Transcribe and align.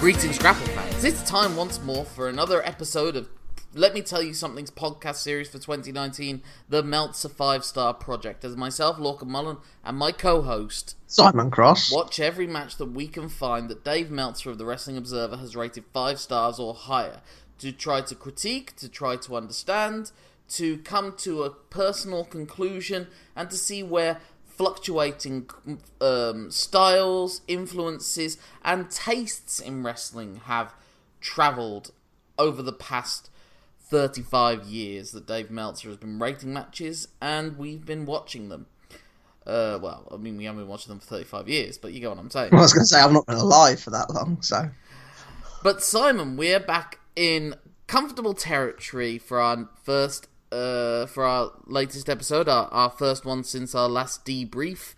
Greetings, 0.00 0.38
Grapple 0.38 0.66
fans. 0.68 1.04
It's 1.04 1.22
time 1.28 1.54
once 1.54 1.82
more 1.82 2.06
for 2.06 2.30
another 2.30 2.64
episode 2.64 3.16
of 3.16 3.28
Let 3.74 3.92
Me 3.92 4.00
Tell 4.00 4.22
You 4.22 4.32
Something's 4.32 4.70
podcast 4.70 5.16
series 5.16 5.48
for 5.48 5.58
2019, 5.58 6.42
the 6.70 6.82
Meltzer 6.82 7.28
5 7.28 7.62
Star 7.62 7.92
Project. 7.92 8.42
As 8.42 8.56
myself, 8.56 8.96
Lorcan 8.96 9.28
Mullan, 9.28 9.60
and 9.84 9.98
my 9.98 10.10
co 10.10 10.40
host, 10.40 10.96
Simon 11.06 11.50
Cross. 11.50 11.92
watch 11.92 12.18
every 12.18 12.46
match 12.46 12.78
that 12.78 12.92
we 12.92 13.06
can 13.06 13.28
find 13.28 13.68
that 13.68 13.84
Dave 13.84 14.10
Meltzer 14.10 14.50
of 14.50 14.56
the 14.56 14.64
Wrestling 14.64 14.96
Observer 14.96 15.36
has 15.36 15.54
rated 15.54 15.84
5 15.92 16.18
stars 16.18 16.58
or 16.58 16.72
higher 16.72 17.20
to 17.58 17.70
try 17.70 18.00
to 18.00 18.14
critique, 18.14 18.74
to 18.76 18.88
try 18.88 19.16
to 19.16 19.36
understand, 19.36 20.12
to 20.48 20.78
come 20.78 21.14
to 21.18 21.42
a 21.42 21.50
personal 21.50 22.24
conclusion, 22.24 23.08
and 23.36 23.50
to 23.50 23.56
see 23.58 23.82
where 23.82 24.18
fluctuating 24.46 25.46
um, 26.00 26.50
styles, 26.50 27.42
influences, 27.46 28.38
and 28.64 28.90
tastes 28.90 29.60
in 29.60 29.82
wrestling 29.82 30.40
have 30.44 30.74
travelled 31.20 31.90
over 32.38 32.62
the 32.62 32.72
past 32.72 33.28
35 33.90 34.64
years 34.64 35.12
that 35.12 35.26
Dave 35.26 35.50
Meltzer 35.50 35.88
has 35.88 35.96
been 35.96 36.18
rating 36.18 36.52
matches, 36.52 37.08
and 37.20 37.56
we've 37.56 37.84
been 37.84 38.04
watching 38.04 38.48
them. 38.48 38.66
Uh, 39.46 39.78
well, 39.80 40.06
I 40.12 40.18
mean, 40.18 40.36
we 40.36 40.44
haven't 40.44 40.60
been 40.60 40.68
watching 40.68 40.90
them 40.90 41.00
for 41.00 41.06
35 41.06 41.48
years, 41.48 41.78
but 41.78 41.92
you 41.92 42.00
get 42.00 42.10
what 42.10 42.18
I'm 42.18 42.30
saying. 42.30 42.52
I 42.52 42.56
was 42.56 42.74
going 42.74 42.82
to 42.82 42.86
say 42.86 43.00
I've 43.00 43.12
not 43.12 43.26
been 43.26 43.36
alive 43.36 43.80
for 43.80 43.90
that 43.90 44.10
long, 44.10 44.42
so 44.42 44.68
But 45.62 45.82
Simon, 45.82 46.36
we're 46.36 46.60
back 46.60 46.98
in 47.16 47.54
comfortable 47.86 48.34
territory 48.34 49.16
for 49.16 49.40
our 49.40 49.68
first, 49.82 50.28
uh, 50.52 51.06
for 51.06 51.24
our 51.24 51.52
latest 51.66 52.10
episode, 52.10 52.46
our, 52.46 52.66
our 52.66 52.90
first 52.90 53.24
one 53.24 53.42
since 53.42 53.74
our 53.74 53.88
last 53.88 54.26
debrief. 54.26 54.94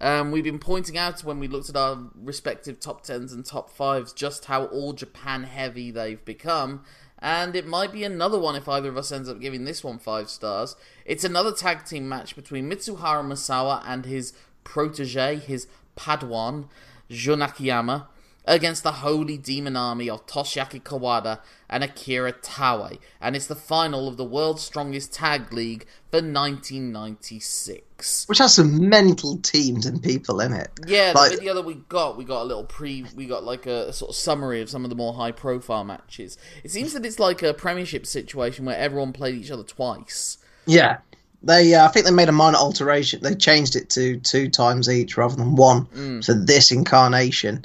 Um, 0.00 0.30
we've 0.30 0.44
been 0.44 0.60
pointing 0.60 0.96
out 0.96 1.24
when 1.24 1.40
we 1.40 1.48
looked 1.48 1.68
at 1.68 1.76
our 1.76 1.98
respective 2.14 2.78
top 2.78 3.02
tens 3.02 3.32
and 3.32 3.44
top 3.44 3.68
fives 3.68 4.12
just 4.12 4.44
how 4.44 4.66
all 4.66 4.92
Japan 4.92 5.42
heavy 5.42 5.90
they've 5.90 6.24
become, 6.24 6.84
and 7.20 7.56
it 7.56 7.66
might 7.66 7.92
be 7.92 8.04
another 8.04 8.38
one 8.38 8.54
if 8.54 8.68
either 8.68 8.88
of 8.88 8.96
us 8.96 9.12
ends 9.12 9.28
up 9.28 9.40
giving 9.40 9.64
this 9.64 9.82
one 9.82 9.98
five 9.98 10.30
stars. 10.30 10.76
It's 11.04 11.24
another 11.24 11.52
tag 11.52 11.84
team 11.84 12.08
match 12.08 12.36
between 12.36 12.70
Mitsuharu 12.70 13.24
Misawa 13.26 13.82
and 13.86 14.04
his 14.04 14.32
protege, 14.64 15.36
his 15.36 15.66
Padawan, 15.96 16.68
Jun 17.10 17.42
Akiyama, 17.42 18.08
against 18.48 18.82
the 18.82 18.92
Holy 18.92 19.36
Demon 19.36 19.76
Army 19.76 20.08
of 20.08 20.26
Toshiaki 20.26 20.82
Kawada 20.82 21.40
and 21.68 21.84
Akira 21.84 22.32
Taue, 22.32 22.98
and 23.20 23.36
it's 23.36 23.46
the 23.46 23.54
final 23.54 24.08
of 24.08 24.16
the 24.16 24.24
World's 24.24 24.62
Strongest 24.62 25.12
Tag 25.12 25.52
League 25.52 25.86
for 26.10 26.22
1996. 26.22 28.24
which 28.26 28.38
has 28.38 28.54
some 28.54 28.88
mental 28.88 29.36
teams 29.38 29.84
and 29.84 30.02
people 30.02 30.40
in 30.40 30.54
it. 30.54 30.70
Yeah, 30.86 31.12
the 31.12 31.36
video 31.36 31.52
that 31.54 31.66
we 31.66 31.74
got, 31.74 32.16
we 32.16 32.24
got 32.24 32.42
a 32.42 32.44
little 32.44 32.64
pre, 32.64 33.04
we 33.14 33.26
got 33.26 33.44
like 33.44 33.66
a, 33.66 33.88
a 33.88 33.92
sort 33.92 34.08
of 34.08 34.16
summary 34.16 34.62
of 34.62 34.70
some 34.70 34.82
of 34.82 34.90
the 34.90 34.96
more 34.96 35.12
high 35.12 35.32
profile 35.32 35.84
matches. 35.84 36.38
It 36.64 36.70
seems 36.70 36.94
that 36.94 37.04
it's 37.04 37.18
like 37.18 37.42
a 37.42 37.52
premiership 37.52 38.06
situation 38.06 38.64
where 38.64 38.76
everyone 38.76 39.12
played 39.12 39.34
each 39.34 39.50
other 39.50 39.62
twice. 39.62 40.38
Yeah, 40.64 40.98
they. 41.42 41.74
Uh, 41.74 41.84
I 41.84 41.88
think 41.88 42.04
they 42.06 42.12
made 42.12 42.28
a 42.28 42.32
minor 42.32 42.58
alteration. 42.58 43.20
They 43.22 43.34
changed 43.34 43.76
it 43.76 43.90
to 43.90 44.18
two 44.20 44.48
times 44.50 44.88
each 44.88 45.16
rather 45.16 45.36
than 45.36 45.54
one 45.56 45.86
Mm. 45.86 46.24
for 46.24 46.34
this 46.34 46.70
incarnation. 46.72 47.64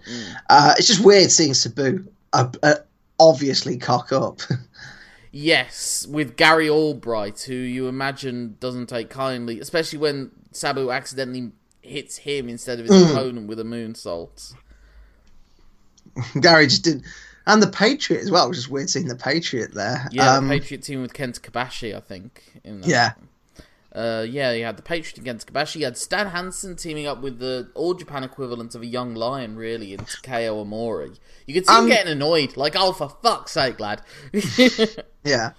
Uh, 0.50 0.74
it's 0.78 0.88
just 0.88 1.04
weird 1.04 1.32
seeing 1.32 1.54
Sabu 1.54 2.06
uh, 2.34 2.50
uh, 2.64 2.76
obviously 3.20 3.78
cock 3.78 4.12
up. 4.12 4.42
Yes, 5.36 6.06
with 6.08 6.36
Gary 6.38 6.70
Albright, 6.70 7.42
who 7.42 7.56
you 7.56 7.88
imagine 7.88 8.56
doesn't 8.60 8.86
take 8.86 9.10
kindly, 9.10 9.60
especially 9.60 9.98
when 9.98 10.30
Sabu 10.52 10.92
accidentally 10.92 11.52
hits 11.82 12.18
him 12.18 12.48
instead 12.48 12.80
of 12.80 12.86
his 12.86 12.94
Mm. 13.04 13.12
opponent 13.12 13.48
with 13.48 13.60
a 13.60 13.64
moonsault. 13.64 14.54
Gary 16.40 16.68
just 16.68 16.84
didn't. 16.84 17.04
and 17.48 17.64
the 17.64 17.68
Patriot 17.68 18.22
as 18.22 18.30
well. 18.30 18.48
Which 18.48 18.60
is 18.60 18.70
weird 18.70 18.92
seeing 18.92 19.08
the 19.08 19.16
Patriot 19.16 19.74
there. 19.74 20.08
Yeah, 20.12 20.36
Um, 20.36 20.48
the 20.48 20.60
Patriot 20.60 20.84
team 20.84 21.02
with 21.02 21.14
Kenta 21.14 21.40
Kobashi, 21.40 21.96
I 21.96 22.00
think. 22.00 22.44
In 22.64 22.82
that. 22.82 22.88
Yeah. 23.94 24.00
Uh, 24.02 24.22
yeah, 24.24 24.52
you 24.54 24.64
had 24.66 24.78
the 24.78 24.82
Patriot 24.82 25.18
against 25.20 25.52
Kobashi. 25.52 25.76
You 25.78 25.86
had 25.86 25.98
Stan 25.98 26.28
Hansen 26.28 26.76
teaming 26.76 27.06
up 27.08 27.22
with 27.22 27.40
the 27.40 27.70
All 27.76 27.94
Japan 27.94 28.24
equivalent 28.24 28.74
of 28.76 28.82
a 28.82 28.86
young 28.88 29.14
lion, 29.16 29.56
really, 29.56 29.94
in 29.94 30.00
Takao 30.00 30.66
Omori. 30.66 31.20
You 31.46 31.54
could 31.54 31.68
see 31.68 31.74
him 31.74 31.84
Um, 31.84 31.88
getting 31.90 32.12
annoyed, 32.12 32.58
like, 32.58 32.74
oh, 32.76 32.92
for 32.94 33.10
fuck's 33.22 33.52
sake, 33.52 33.80
lad. 33.80 34.02
Yeah. 35.24 35.52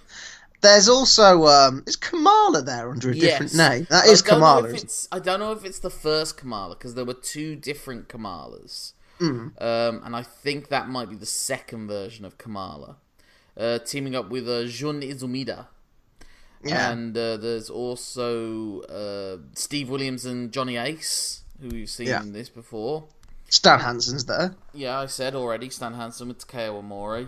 There's 0.61 0.87
also 0.89 1.45
um, 1.45 1.83
is 1.85 1.95
Kamala 1.95 2.61
there 2.61 2.89
under 2.89 3.09
a 3.11 3.13
different 3.13 3.53
Yes. 3.53 3.69
name. 3.69 3.87
That 3.89 4.05
is 4.05 4.09
I 4.09 4.13
is 4.13 4.21
don't 4.23 4.39
know 4.39 4.45
Kamala. 4.47 4.67
isn't 4.73 5.07
I 5.11 5.19
don't 5.19 5.39
know 5.39 5.51
if 5.51 5.63
it's 5.65 5.79
the 5.79 5.89
first 5.89 6.37
Kamala, 6.37 6.75
because 6.75 6.95
there 6.95 7.05
were 7.05 7.13
two 7.13 7.55
different 7.55 8.07
Kamalas. 8.09 8.93
Mm. 9.19 9.61
Um, 9.61 10.01
and 10.03 10.15
I 10.15 10.23
think 10.23 10.69
that 10.69 10.87
might 10.89 11.09
be 11.09 11.15
the 11.15 11.25
second 11.25 11.87
version 11.87 12.25
of 12.25 12.37
Kamala. 12.37 12.97
Uh, 13.57 13.79
teaming 13.79 14.15
up 14.15 14.29
with 14.29 14.49
uh, 14.49 14.65
Jun 14.65 15.01
Izumida. 15.01 15.67
Yeah. 16.65 16.91
And 16.91 17.15
uh, 17.17 17.37
there's 17.37 17.69
also 17.69 18.81
uh, 18.81 19.37
Steve 19.53 19.89
Williams 19.89 20.25
and 20.25 20.51
Johnny 20.51 20.77
Ace, 20.77 21.43
who 21.61 21.69
we've 21.69 21.89
seen 21.89 22.07
Yeah. 22.07 22.21
in 22.23 22.33
this 22.33 22.49
before. 22.49 23.05
Stan 23.49 23.79
Hansen's 23.79 24.25
there. 24.25 24.55
Yeah, 24.73 24.99
I 24.99 25.05
said 25.05 25.35
already, 25.35 25.69
Stan 25.69 25.93
Hansen 25.93 26.27
with 26.27 26.45
Takao 26.47 26.81
Omori. 26.83 27.27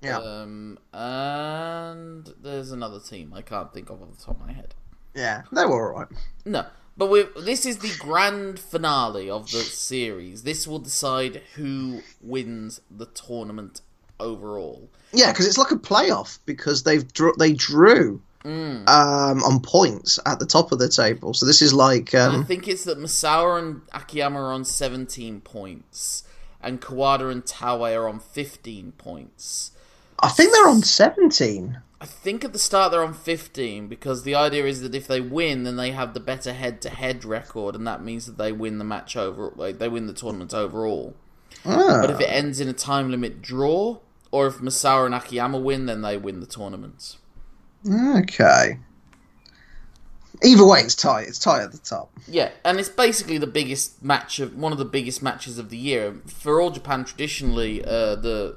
Yeah. 0.00 0.18
Um, 0.18 0.78
and 0.92 2.32
there's 2.42 2.72
another 2.72 3.00
team 3.00 3.32
I 3.34 3.42
can't 3.42 3.72
think 3.74 3.90
of 3.90 4.00
off 4.02 4.16
the 4.16 4.24
top 4.24 4.40
of 4.40 4.46
my 4.46 4.52
head. 4.52 4.74
Yeah. 5.14 5.42
They 5.52 5.64
were 5.66 5.92
alright. 5.94 6.08
No, 6.44 6.66
but 6.96 7.06
we 7.10 7.24
this 7.42 7.66
is 7.66 7.78
the 7.78 7.92
grand 7.98 8.58
finale 8.58 9.28
of 9.28 9.50
the 9.50 9.58
series. 9.60 10.44
This 10.44 10.66
will 10.66 10.78
decide 10.78 11.42
who 11.56 12.00
wins 12.20 12.80
the 12.90 13.06
tournament 13.06 13.80
overall. 14.20 14.88
Yeah, 15.12 15.32
because 15.32 15.46
it's 15.46 15.58
like 15.58 15.72
a 15.72 15.76
playoff 15.76 16.38
because 16.46 16.84
they've 16.84 17.04
they 17.38 17.52
drew 17.52 18.22
Mm. 18.44 18.88
um, 18.88 19.42
on 19.42 19.60
points 19.60 20.18
at 20.24 20.38
the 20.38 20.46
top 20.46 20.70
of 20.70 20.78
the 20.78 20.88
table. 20.88 21.34
So 21.34 21.44
this 21.44 21.60
is 21.60 21.74
like 21.74 22.14
I 22.14 22.26
um, 22.26 22.44
think 22.44 22.68
it's 22.68 22.84
that 22.84 22.98
Misawa 22.98 23.58
and 23.58 23.82
Akiyama 23.92 24.38
are 24.40 24.52
on 24.52 24.64
17 24.64 25.40
points, 25.40 26.22
and 26.62 26.80
Kawada 26.80 27.32
and 27.32 27.44
Taue 27.44 27.94
are 27.96 28.08
on 28.08 28.20
15 28.20 28.92
points. 28.92 29.72
I 30.20 30.28
think 30.28 30.52
they're 30.52 30.68
on 30.68 30.82
seventeen. 30.82 31.80
I 32.00 32.06
think 32.06 32.44
at 32.44 32.52
the 32.52 32.58
start 32.60 32.92
they're 32.92 33.02
on 33.02 33.14
15 33.14 33.88
because 33.88 34.22
the 34.22 34.34
idea 34.36 34.66
is 34.66 34.82
that 34.82 34.94
if 34.94 35.08
they 35.08 35.20
win, 35.20 35.64
then 35.64 35.76
they 35.76 35.90
have 35.90 36.14
the 36.14 36.20
better 36.20 36.52
head-to-head 36.52 37.24
record, 37.24 37.74
and 37.74 37.86
that 37.88 38.04
means 38.04 38.26
that 38.26 38.38
they 38.38 38.52
win 38.52 38.78
the 38.78 38.84
match 38.84 39.16
over. 39.16 39.52
Like, 39.56 39.78
they 39.78 39.88
win 39.88 40.06
the 40.06 40.12
tournament 40.12 40.54
overall. 40.54 41.16
Ah, 41.64 41.98
But 42.00 42.10
if 42.10 42.20
it 42.20 42.30
ends 42.30 42.60
in 42.60 42.68
a 42.68 42.72
time 42.72 43.10
limit 43.10 43.42
draw, 43.42 43.98
or 44.30 44.46
if 44.46 44.58
Misawa 44.58 45.06
and 45.06 45.14
Akiyama 45.14 45.58
win, 45.58 45.86
then 45.86 46.02
they 46.02 46.16
win 46.16 46.38
the 46.38 46.46
tournament. 46.46 47.16
Okay. 47.86 48.78
Either 50.42 50.64
way, 50.64 50.80
it's 50.80 50.94
tight. 50.94 51.26
It's 51.28 51.38
tight 51.38 51.62
at 51.62 51.72
the 51.72 51.78
top. 51.78 52.10
Yeah, 52.28 52.50
and 52.64 52.78
it's 52.78 52.88
basically 52.88 53.38
the 53.38 53.46
biggest 53.46 54.02
match 54.02 54.38
of 54.38 54.56
one 54.56 54.72
of 54.72 54.78
the 54.78 54.84
biggest 54.84 55.22
matches 55.22 55.58
of 55.58 55.70
the 55.70 55.76
year 55.76 56.20
for 56.26 56.60
all 56.60 56.70
Japan. 56.70 57.04
Traditionally, 57.04 57.84
uh, 57.84 58.14
the 58.14 58.56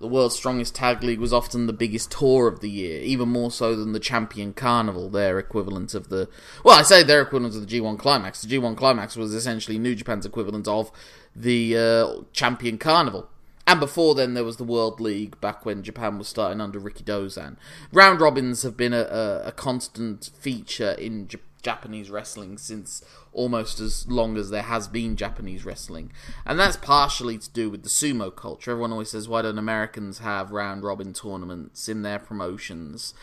the 0.00 0.08
world's 0.08 0.34
strongest 0.34 0.74
tag 0.74 1.02
league 1.02 1.20
was 1.20 1.32
often 1.32 1.66
the 1.66 1.74
biggest 1.74 2.10
tour 2.10 2.48
of 2.48 2.60
the 2.60 2.70
year, 2.70 3.00
even 3.02 3.28
more 3.28 3.50
so 3.50 3.76
than 3.76 3.92
the 3.92 4.00
Champion 4.00 4.54
Carnival, 4.54 5.10
their 5.10 5.38
equivalent 5.38 5.94
of 5.94 6.08
the. 6.08 6.28
Well, 6.64 6.78
I 6.78 6.82
say 6.82 7.02
their 7.02 7.20
equivalent 7.20 7.54
of 7.54 7.68
the 7.68 7.80
G1 7.80 7.98
Climax. 7.98 8.42
The 8.42 8.56
G1 8.56 8.76
Climax 8.76 9.14
was 9.14 9.34
essentially 9.34 9.78
New 9.78 9.94
Japan's 9.94 10.24
equivalent 10.24 10.66
of 10.66 10.90
the 11.36 11.76
uh, 11.76 12.22
Champion 12.32 12.78
Carnival. 12.78 13.28
And 13.70 13.78
before 13.78 14.16
then, 14.16 14.34
there 14.34 14.42
was 14.42 14.56
the 14.56 14.64
World 14.64 14.98
League 14.98 15.40
back 15.40 15.64
when 15.64 15.84
Japan 15.84 16.18
was 16.18 16.26
starting 16.26 16.60
under 16.60 16.80
Rikidozan. 16.80 17.56
Round 17.92 18.20
robins 18.20 18.62
have 18.64 18.76
been 18.76 18.92
a, 18.92 19.02
a, 19.02 19.42
a 19.46 19.52
constant 19.52 20.28
feature 20.40 20.90
in 20.92 21.28
J- 21.28 21.38
Japanese 21.62 22.10
wrestling 22.10 22.58
since 22.58 23.04
almost 23.32 23.78
as 23.78 24.08
long 24.08 24.36
as 24.36 24.50
there 24.50 24.62
has 24.62 24.88
been 24.88 25.14
Japanese 25.14 25.64
wrestling. 25.64 26.10
And 26.44 26.58
that's 26.58 26.76
partially 26.76 27.38
to 27.38 27.48
do 27.48 27.70
with 27.70 27.84
the 27.84 27.88
sumo 27.88 28.34
culture. 28.34 28.72
Everyone 28.72 28.90
always 28.90 29.10
says, 29.10 29.28
why 29.28 29.42
don't 29.42 29.56
Americans 29.56 30.18
have 30.18 30.50
round 30.50 30.82
robin 30.82 31.12
tournaments 31.12 31.88
in 31.88 32.02
their 32.02 32.18
promotions? 32.18 33.14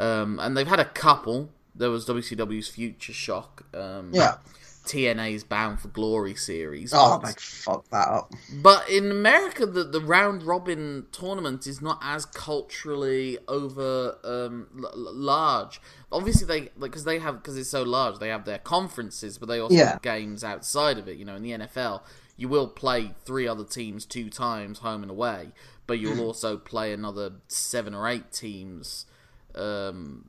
Um, 0.00 0.40
and 0.40 0.56
they've 0.56 0.66
had 0.66 0.80
a 0.80 0.84
couple. 0.86 1.50
There 1.76 1.90
was 1.90 2.06
WCW's 2.06 2.66
Future 2.66 3.12
Shock. 3.12 3.66
Um, 3.72 4.10
Yeah. 4.12 4.34
TNA's 4.84 5.44
Bound 5.44 5.80
for 5.80 5.88
Glory 5.88 6.34
series. 6.34 6.92
Oh, 6.94 7.18
but- 7.18 7.24
like 7.28 7.40
fuck 7.40 7.88
that 7.90 8.08
up. 8.08 8.32
but 8.62 8.88
in 8.90 9.10
America, 9.10 9.64
the, 9.66 9.84
the 9.84 10.00
round 10.00 10.42
robin 10.42 11.06
tournament 11.12 11.66
is 11.66 11.80
not 11.80 11.98
as 12.02 12.24
culturally 12.26 13.38
over 13.48 14.16
um, 14.24 14.66
l- 14.82 14.92
large. 14.94 15.80
Obviously, 16.10 16.46
they 16.46 16.70
because 16.78 17.04
they 17.04 17.18
have 17.18 17.36
because 17.36 17.56
it's 17.56 17.70
so 17.70 17.82
large, 17.82 18.18
they 18.18 18.28
have 18.28 18.44
their 18.44 18.58
conferences, 18.58 19.38
but 19.38 19.48
they 19.48 19.58
also 19.58 19.74
Yeah. 19.74 19.92
have 19.92 20.02
games 20.02 20.42
outside 20.44 20.98
of 20.98 21.08
it. 21.08 21.16
You 21.16 21.24
know, 21.24 21.36
in 21.36 21.42
the 21.42 21.52
NFL, 21.52 22.02
you 22.36 22.48
will 22.48 22.68
play 22.68 23.14
three 23.24 23.46
other 23.48 23.64
teams 23.64 24.04
two 24.04 24.28
times, 24.30 24.80
home 24.80 25.02
and 25.02 25.10
away, 25.10 25.52
but 25.86 25.98
you'll 25.98 26.16
Mm. 26.16 26.20
also 26.26 26.56
play 26.56 26.92
another 26.92 27.32
seven 27.48 27.94
or 27.94 28.08
eight 28.08 28.32
teams. 28.32 29.06
Um, 29.54 30.28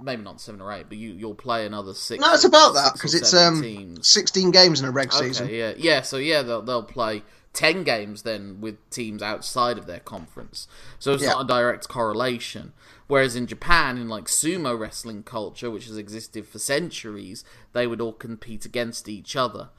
maybe 0.00 0.22
not 0.22 0.40
seven 0.40 0.60
or 0.60 0.72
eight, 0.72 0.86
but 0.88 0.98
you 0.98 1.12
you'll 1.12 1.34
play 1.34 1.66
another 1.66 1.94
six. 1.94 2.20
No, 2.20 2.32
it's 2.32 2.44
or- 2.44 2.48
about 2.48 2.74
that 2.74 2.92
because 2.94 3.14
it's 3.14 3.34
um 3.34 3.60
teams. 3.62 4.08
16 4.08 4.50
games 4.50 4.80
in 4.80 4.86
a 4.86 4.90
reg 4.90 5.12
season. 5.12 5.48
Yeah, 5.50 5.74
yeah. 5.76 6.02
So 6.02 6.16
yeah, 6.16 6.42
they'll 6.42 6.62
they'll 6.62 6.82
play 6.82 7.22
ten 7.52 7.82
games 7.82 8.22
then 8.22 8.60
with 8.60 8.76
teams 8.90 9.22
outside 9.22 9.78
of 9.78 9.86
their 9.86 10.00
conference. 10.00 10.68
So 10.98 11.12
it's 11.12 11.22
Yeah. 11.22 11.30
not 11.30 11.44
a 11.44 11.46
direct 11.48 11.88
correlation. 11.88 12.72
Whereas 13.08 13.34
in 13.34 13.46
Japan, 13.46 13.96
in 13.96 14.08
like 14.08 14.26
sumo 14.26 14.78
wrestling 14.78 15.22
culture, 15.22 15.70
which 15.70 15.86
has 15.86 15.96
existed 15.96 16.46
for 16.46 16.58
centuries, 16.58 17.42
they 17.72 17.86
would 17.86 18.00
all 18.02 18.12
compete 18.12 18.66
against 18.66 19.08
each 19.08 19.34
other. 19.34 19.70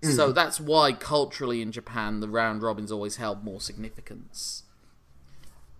Mm. 0.00 0.16
So 0.16 0.32
that's 0.32 0.58
why 0.58 0.92
culturally 0.92 1.60
in 1.60 1.70
Japan, 1.70 2.20
the 2.20 2.28
round 2.28 2.62
robins 2.62 2.90
always 2.90 3.16
held 3.16 3.44
more 3.44 3.60
significance, 3.60 4.62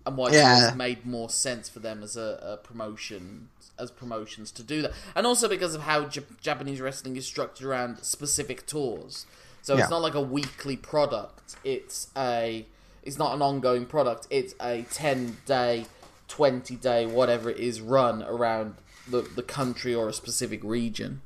and 0.05 0.17
why 0.17 0.31
Yeah. 0.31 0.69
it 0.71 0.75
made 0.75 1.05
more 1.05 1.29
sense 1.29 1.69
for 1.69 1.79
them 1.79 2.01
as 2.03 2.15
a, 2.17 2.39
a 2.41 2.57
promotion 2.57 3.49
as 3.77 3.91
promotions 3.91 4.51
to 4.51 4.63
do 4.63 4.81
that, 4.81 4.91
and 5.15 5.25
also 5.25 5.47
because 5.47 5.73
of 5.73 5.81
how 5.83 6.03
Jap- 6.03 6.39
Japanese 6.41 6.81
wrestling 6.81 7.15
is 7.15 7.25
structured 7.25 7.65
around 7.65 7.99
specific 8.03 8.65
tours. 8.65 9.25
So 9.61 9.75
Yeah. 9.75 9.81
it's 9.81 9.89
not 9.89 10.01
like 10.01 10.15
a 10.15 10.21
weekly 10.21 10.75
product. 10.75 11.55
It's 11.63 12.07
a 12.17 12.65
it's 13.03 13.17
not 13.17 13.33
an 13.33 13.41
ongoing 13.41 13.85
product. 13.85 14.27
It's 14.29 14.53
a 14.61 14.85
ten 14.91 15.37
day, 15.45 15.85
twenty 16.27 16.75
day, 16.75 17.05
whatever 17.05 17.49
it 17.49 17.57
is, 17.57 17.79
run 17.79 18.23
around 18.23 18.75
the 19.07 19.21
the 19.21 19.43
country 19.43 19.95
or 19.95 20.09
a 20.09 20.13
specific 20.13 20.61
region. 20.63 21.21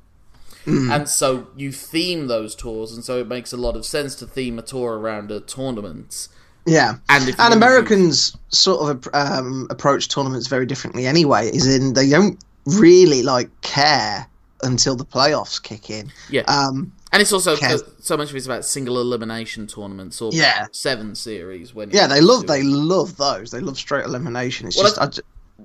Hmm. 0.64 0.90
And 0.90 1.08
so 1.08 1.48
you 1.56 1.72
theme 1.72 2.26
those 2.28 2.54
tours, 2.54 2.92
and 2.92 3.04
so 3.04 3.18
it 3.18 3.26
makes 3.26 3.52
a 3.52 3.56
lot 3.56 3.76
of 3.76 3.84
sense 3.84 4.14
to 4.16 4.26
theme 4.26 4.58
a 4.58 4.62
tour 4.62 4.98
around 4.98 5.30
a 5.30 5.40
tournament. 5.40 6.28
Yeah, 6.66 6.94
And 7.10 7.34
and 7.38 7.52
Americans 7.54 8.36
sort 8.48 8.90
of 8.90 9.08
um, 9.12 9.66
approach 9.70 10.08
tournaments 10.08 10.46
very 10.46 10.64
differently 10.66 11.06
anyway. 11.06 11.48
Is 11.48 11.66
in 11.66 11.92
they 11.92 12.08
don't 12.08 12.38
really 12.66 13.22
like 13.22 13.48
care 13.60 14.26
until 14.62 14.96
the 14.96 15.04
playoffs 15.04 15.62
kick 15.62 15.90
in. 15.90 16.10
Yeah, 16.30 16.42
Um, 16.48 16.90
and 17.12 17.20
it's 17.20 17.32
also 17.34 17.54
Kes- 17.54 17.82
so 18.00 18.16
much 18.16 18.30
of 18.30 18.36
it's 18.36 18.46
about 18.46 18.64
single 18.64 18.98
elimination 18.98 19.66
tournaments 19.66 20.22
or 20.22 20.30
Yeah. 20.32 20.66
seven 20.72 21.14
series. 21.14 21.74
When 21.74 21.90
yeah, 21.90 22.06
they 22.06 22.22
love 22.22 22.46
they 22.46 22.60
it. 22.60 22.66
love 22.66 23.18
those. 23.18 23.50
They 23.50 23.60
love 23.60 23.76
straight 23.76 24.06
elimination. 24.06 24.66
It's 24.66 24.76
Well, 24.76 24.86
just 24.86 24.98
I- 24.98 25.04
I 25.04 25.06
ju- 25.08 25.22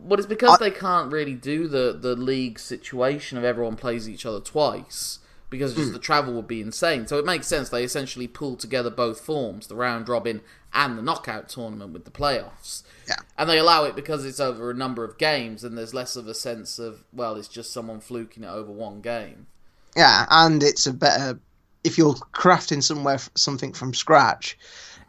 But 0.07 0.19
it's 0.19 0.27
because 0.27 0.59
they 0.59 0.69
can't 0.71 1.11
really 1.11 1.33
do 1.33 1.67
the, 1.69 1.97
the 1.99 2.15
league 2.15 2.59
situation 2.59 3.37
of 3.37 3.43
everyone 3.45 3.75
plays 3.77 4.07
each 4.09 4.25
other 4.25 4.39
twice 4.41 5.19
because 5.49 5.73
Hmm. 5.73 5.79
just 5.81 5.93
the 5.93 5.99
travel 5.99 6.33
would 6.35 6.47
be 6.47 6.61
insane. 6.61 7.07
So 7.07 7.17
it 7.17 7.25
makes 7.25 7.47
sense 7.47 7.69
they 7.69 7.83
essentially 7.83 8.27
pull 8.27 8.55
together 8.55 8.89
both 8.89 9.21
forms, 9.21 9.67
the 9.67 9.75
round 9.75 10.07
robin 10.09 10.41
and 10.73 10.97
the 10.97 11.01
knockout 11.01 11.49
tournament 11.49 11.91
with 11.93 12.05
the 12.05 12.11
playoffs. 12.11 12.83
Yeah. 13.07 13.15
And 13.37 13.49
they 13.49 13.57
allow 13.57 13.85
it 13.85 13.95
because 13.95 14.25
it's 14.25 14.39
over 14.39 14.69
a 14.69 14.73
number 14.75 15.03
of 15.03 15.17
games 15.17 15.63
and 15.63 15.77
there's 15.77 15.93
less 15.93 16.15
of 16.15 16.27
a 16.27 16.33
sense 16.35 16.77
of 16.79 17.03
well, 17.11 17.35
it's 17.35 17.47
just 17.47 17.71
someone 17.73 17.99
fluking 17.99 18.43
it 18.43 18.49
over 18.49 18.71
one 18.71 19.01
game. 19.01 19.47
yeah, 19.95 20.25
and 20.29 20.61
it's 20.61 20.85
a 20.85 20.93
better 20.93 21.39
if 21.83 21.97
you're 21.97 22.13
crafting 22.33 22.83
somewhere 22.83 23.19
something 23.35 23.73
from 23.73 23.93
scratch. 23.93 24.57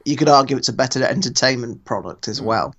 You 0.06 0.16
could 0.16 0.28
argue 0.30 0.56
it's 0.56 0.68
a 0.68 0.72
better 0.72 1.02
entertainment 1.04 1.84
product 1.84 2.24
Hmm. 2.24 2.30
as 2.30 2.40
well. 2.40 2.74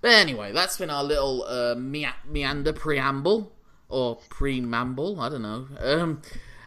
But 0.00 0.12
anyway, 0.12 0.52
that's 0.52 0.78
been 0.78 0.88
our 0.90 1.04
little 1.04 1.44
uh, 1.44 1.74
mea- 1.74 2.14
meander 2.26 2.72
preamble 2.72 3.52
or 3.90 4.16
pre-mamble, 4.30 5.20
I 5.20 5.28
don't 5.28 5.42
know. 5.42 5.66
Um, 5.80 6.22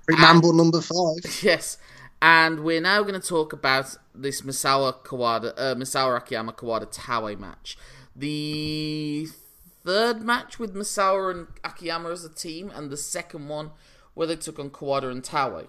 Remember 0.07 0.53
number 0.53 0.81
five. 0.81 1.17
Yes, 1.41 1.77
and 2.21 2.61
we're 2.61 2.81
now 2.81 3.01
going 3.03 3.19
to 3.19 3.27
talk 3.27 3.53
about 3.53 3.95
this 4.15 4.41
Misawa 4.41 5.03
Kawada, 5.03 5.53
uh, 5.57 5.75
Misawa 5.75 6.17
Akiyama 6.17 6.53
Kawada 6.53 6.91
Taue 6.91 7.37
match. 7.37 7.77
The 8.15 9.27
third 9.85 10.21
match 10.21 10.57
with 10.59 10.73
Misawa 10.73 11.31
and 11.31 11.47
Akiyama 11.63 12.09
as 12.09 12.25
a 12.25 12.33
team, 12.33 12.71
and 12.73 12.89
the 12.89 12.97
second 12.97 13.47
one 13.47 13.71
where 14.13 14.27
they 14.27 14.35
took 14.35 14.57
on 14.59 14.69
Kawada 14.69 15.11
and 15.11 15.23
Taue. 15.23 15.67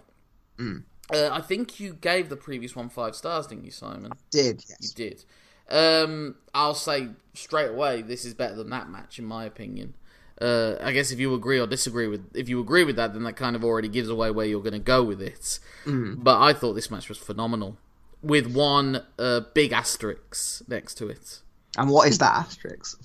Uh, 1.13 1.31
I 1.33 1.41
think 1.41 1.81
you 1.81 1.95
gave 1.95 2.29
the 2.29 2.37
previous 2.37 2.77
one 2.77 2.89
five 2.89 3.15
stars, 3.15 3.47
didn't 3.47 3.65
you, 3.65 3.71
Simon? 3.71 4.13
Did 4.31 4.65
Yes. 4.69 4.77
You 4.81 4.89
did. 4.95 5.25
Um, 5.71 6.37
I'll 6.55 6.75
say 6.75 7.09
straight 7.35 7.69
away, 7.69 8.03
this 8.03 8.25
is 8.25 8.35
better 8.35 8.55
than 8.55 8.71
that 8.71 8.89
match, 8.89 9.19
in 9.19 9.25
my 9.25 9.45
opinion. 9.45 9.95
Uh, 10.41 10.77
I 10.81 10.93
guess 10.93 11.11
if 11.11 11.19
you 11.19 11.35
agree 11.35 11.59
or 11.59 11.67
disagree 11.67 12.07
with, 12.07 12.25
if 12.35 12.49
you 12.49 12.61
agree 12.61 12.85
with 12.85 12.97
that, 12.97 13.13
then 13.13 13.25
that 13.25 13.35
kind 13.37 13.57
of 13.57 13.65
already 13.65 13.89
gives 13.89 14.09
away 14.09 14.31
where 14.31 14.47
you're 14.47 14.63
going 14.63 14.73
to 14.73 14.79
go 14.79 15.03
with 15.03 15.21
it. 15.21 15.59
But 15.87 16.41
I 16.41 16.53
thought 16.53 16.75
this 16.75 16.91
match 16.91 17.09
was 17.09 17.19
phenomenal, 17.19 17.77
with 18.23 18.47
one 18.47 19.03
uh, 19.19 19.41
big 19.55 19.73
asterisk 19.73 20.69
next 20.69 20.95
to 20.97 21.09
it. 21.09 21.41
And 21.77 21.91
what 21.91 22.09
is 22.09 22.19
that 22.19 22.35
asterisk? 22.35 23.01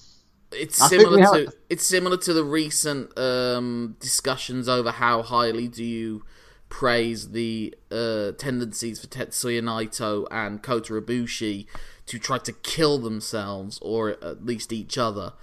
It's 0.52 0.80
I 0.82 0.88
similar 0.88 1.18
to 1.18 1.24
have- 1.46 1.54
it's 1.70 1.86
similar 1.88 2.18
to 2.18 2.34
the 2.34 2.44
recent 2.44 3.18
um, 3.18 3.96
discussions 4.00 4.70
over 4.70 4.92
how 4.92 5.24
highly 5.24 5.68
do 5.68 5.84
you 5.84 6.24
praise 6.70 7.32
the 7.32 7.74
uh, 7.92 8.32
tendencies 8.34 9.00
for 9.00 9.08
Tetsuya 9.08 9.62
Naito 9.62 10.28
and 10.30 10.62
Kota 10.62 10.94
Ibushi 10.94 11.66
to 12.06 12.20
try 12.20 12.38
to 12.40 12.52
kill 12.52 12.98
themselves 13.00 13.80
or 13.82 14.10
at 14.24 14.46
least 14.46 14.72
each 14.74 14.98
other 14.98 15.34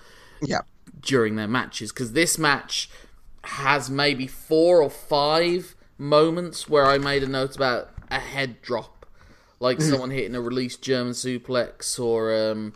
Yeah. 0.43 0.61
During 0.99 1.37
their 1.37 1.49
matches 1.49 1.93
because 1.93 2.13
this 2.13 2.39
match 2.39 2.91
has 3.45 3.89
maybe 3.91 4.27
four 4.27 4.83
or 4.83 4.91
five 4.91 5.75
moments 5.99 6.69
where 6.69 6.87
I 6.87 6.99
made 6.99 7.23
a 7.23 7.27
note 7.27 7.57
about 7.57 7.91
a 8.11 8.19
head 8.19 8.61
drop, 8.63 9.07
like 9.61 9.79
Mm-hmm. 9.79 9.91
someone 9.91 10.11
hitting 10.11 10.35
a 10.35 10.41
released 10.41 10.83
German 10.83 11.13
suplex 11.13 11.99
or 12.01 12.51
um, 12.51 12.73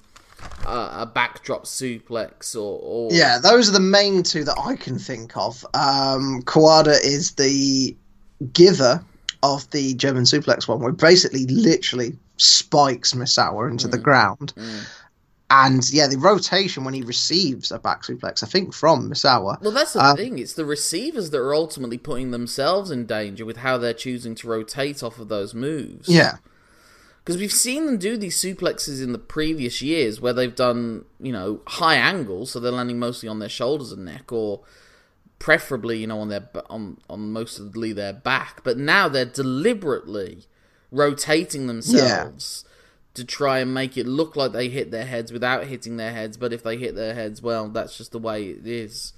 a, 0.66 1.02
a 1.02 1.11
backdrop 1.12 1.64
suplex 1.64 2.55
or, 2.55 2.78
or 2.82 3.08
Yeah, 3.12 3.38
those 3.38 3.69
are 3.69 3.72
the 3.72 3.81
main 3.81 4.22
two 4.22 4.44
that 4.44 4.58
I 4.58 4.76
can 4.76 4.99
think 4.99 5.37
of. 5.37 5.64
Um, 5.75 6.43
Kawada 6.44 6.96
is 7.02 7.32
the 7.32 7.96
giver 8.52 9.05
of 9.43 9.69
the 9.70 9.94
German 9.94 10.25
suplex 10.25 10.67
one, 10.67 10.81
where 10.81 10.93
basically 10.93 11.44
literally 11.46 12.17
spikes 12.37 13.12
Misawa 13.12 13.70
into 13.70 13.88
the 13.88 13.99
ground. 13.99 14.52
And 15.56 15.89
yeah, 15.93 16.09
the 16.09 16.19
rotation 16.19 16.85
when 16.85 16.95
he 16.95 17.03
receives 17.03 17.71
a 17.71 17.79
back 17.79 18.03
suplex, 18.03 18.43
I 18.43 18.47
think 18.47 18.75
from 18.75 19.09
Misawa. 19.11 19.61
Well, 19.62 19.71
that's 19.71 19.93
the 19.93 20.05
Um, 20.05 20.17
thing. 20.17 20.39
It's 20.39 20.55
the 20.55 20.65
receivers 20.65 21.31
that 21.31 21.39
are 21.39 21.55
ultimately 21.55 21.99
putting 21.99 22.33
themselves 22.33 22.91
in 22.91 23.06
danger 23.06 23.44
with 23.44 23.58
how 23.58 23.79
they're 23.79 23.94
choosing 23.94 24.34
to 24.37 24.49
rotate 24.49 25.03
off 25.03 25.19
of 25.20 25.29
those 25.29 25.55
moves. 25.55 26.08
Yeah, 26.08 26.39
Because 27.23 27.37
we've 27.41 27.53
seen 27.53 27.87
them 27.87 27.99
do 27.99 28.17
these 28.17 28.37
suplexes 28.37 29.03
in 29.03 29.13
the 29.13 29.19
previous 29.19 29.81
years 29.81 30.20
where 30.20 30.32
they've 30.32 30.55
done, 30.55 31.05
you 31.20 31.32
know, 31.32 31.61
high 31.67 31.96
angles, 31.96 32.51
so 32.51 32.58
they're 32.61 32.73
landing 32.73 32.99
mostly 32.99 33.29
on 33.29 33.39
their 33.39 33.49
shoulders 33.49 33.93
and 33.93 34.05
neck, 34.05 34.32
or 34.32 34.61
preferably, 35.39 35.99
you 35.99 36.06
know, 36.06 36.19
on 36.20 36.29
their 36.31 36.49
on 36.69 36.99
on 37.08 37.31
mostly 37.32 37.93
their 37.93 38.13
back. 38.13 38.63
But 38.65 38.77
now 38.79 39.08
they're 39.08 39.25
deliberately 39.25 40.46
rotating 40.91 41.67
themselves 41.67 42.65
to 43.15 43.25
try 43.25 43.61
and 43.61 43.73
make 43.73 43.97
it 43.97 44.06
look 44.06 44.37
like 44.37 44.53
they 44.53 44.69
hit 44.69 44.91
their 44.91 45.06
heads 45.06 45.33
without 45.33 45.65
hitting 45.67 45.97
their 45.97 46.13
heads. 46.13 46.37
But 46.37 46.53
if 46.53 46.63
they 46.63 46.77
hit 46.77 46.94
their 46.94 47.15
heads, 47.15 47.41
well, 47.41 47.69
that's 47.69 47.97
just 47.97 48.13
the 48.13 48.19
way 48.19 48.44
it 48.51 48.67
is. 48.67 49.13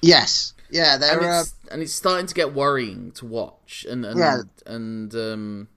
yes, 0.00 0.54
yeah, 0.70 0.94
And 0.94 1.02
they're 1.02 1.20
uh, 1.20 1.40
it's, 1.42 1.54
and 1.70 1.82
it's 1.82 1.92
starting 1.92 2.26
to 2.26 2.34
get 2.34 2.54
worrying 2.54 3.12
to 3.12 3.26
watch, 3.26 3.84
and 3.88 4.04
and 4.06 4.18
Yeah. 4.18 4.38
and 4.66 5.14
um, 5.14 5.68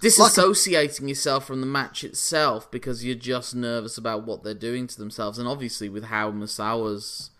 disassociating 0.00 1.08
yourself 1.08 1.46
from 1.46 1.60
the 1.60 1.66
match 1.66 2.04
itself 2.04 2.70
because 2.70 3.04
you're 3.04 3.14
just 3.14 3.54
nervous 3.54 3.96
about 3.98 4.26
what 4.26 4.42
they're 4.42 4.54
doing 4.54 4.86
to 4.88 4.98
themselves, 4.98 5.38
and 5.38 5.48
obviously 5.48 5.88
with 5.88 6.04
how 6.04 6.30
Misawa's 6.30 7.30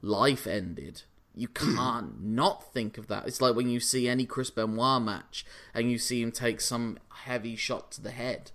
life 0.00 0.46
ended. 0.46 1.02
You 1.34 1.48
can't 1.48 2.20
not 2.22 2.72
think 2.72 2.98
of 2.98 3.08
that. 3.08 3.26
It's 3.26 3.40
like 3.40 3.54
when 3.54 3.68
you 3.68 3.80
see 3.80 4.08
any 4.08 4.26
Chris 4.26 4.50
Benoit 4.50 5.02
match 5.02 5.44
and 5.74 5.90
you 5.90 5.98
see 5.98 6.20
him 6.22 6.32
take 6.32 6.60
some 6.60 6.98
heavy 7.24 7.56
shot 7.56 7.90
to 7.92 8.02
the 8.02 8.10
head 8.10 8.50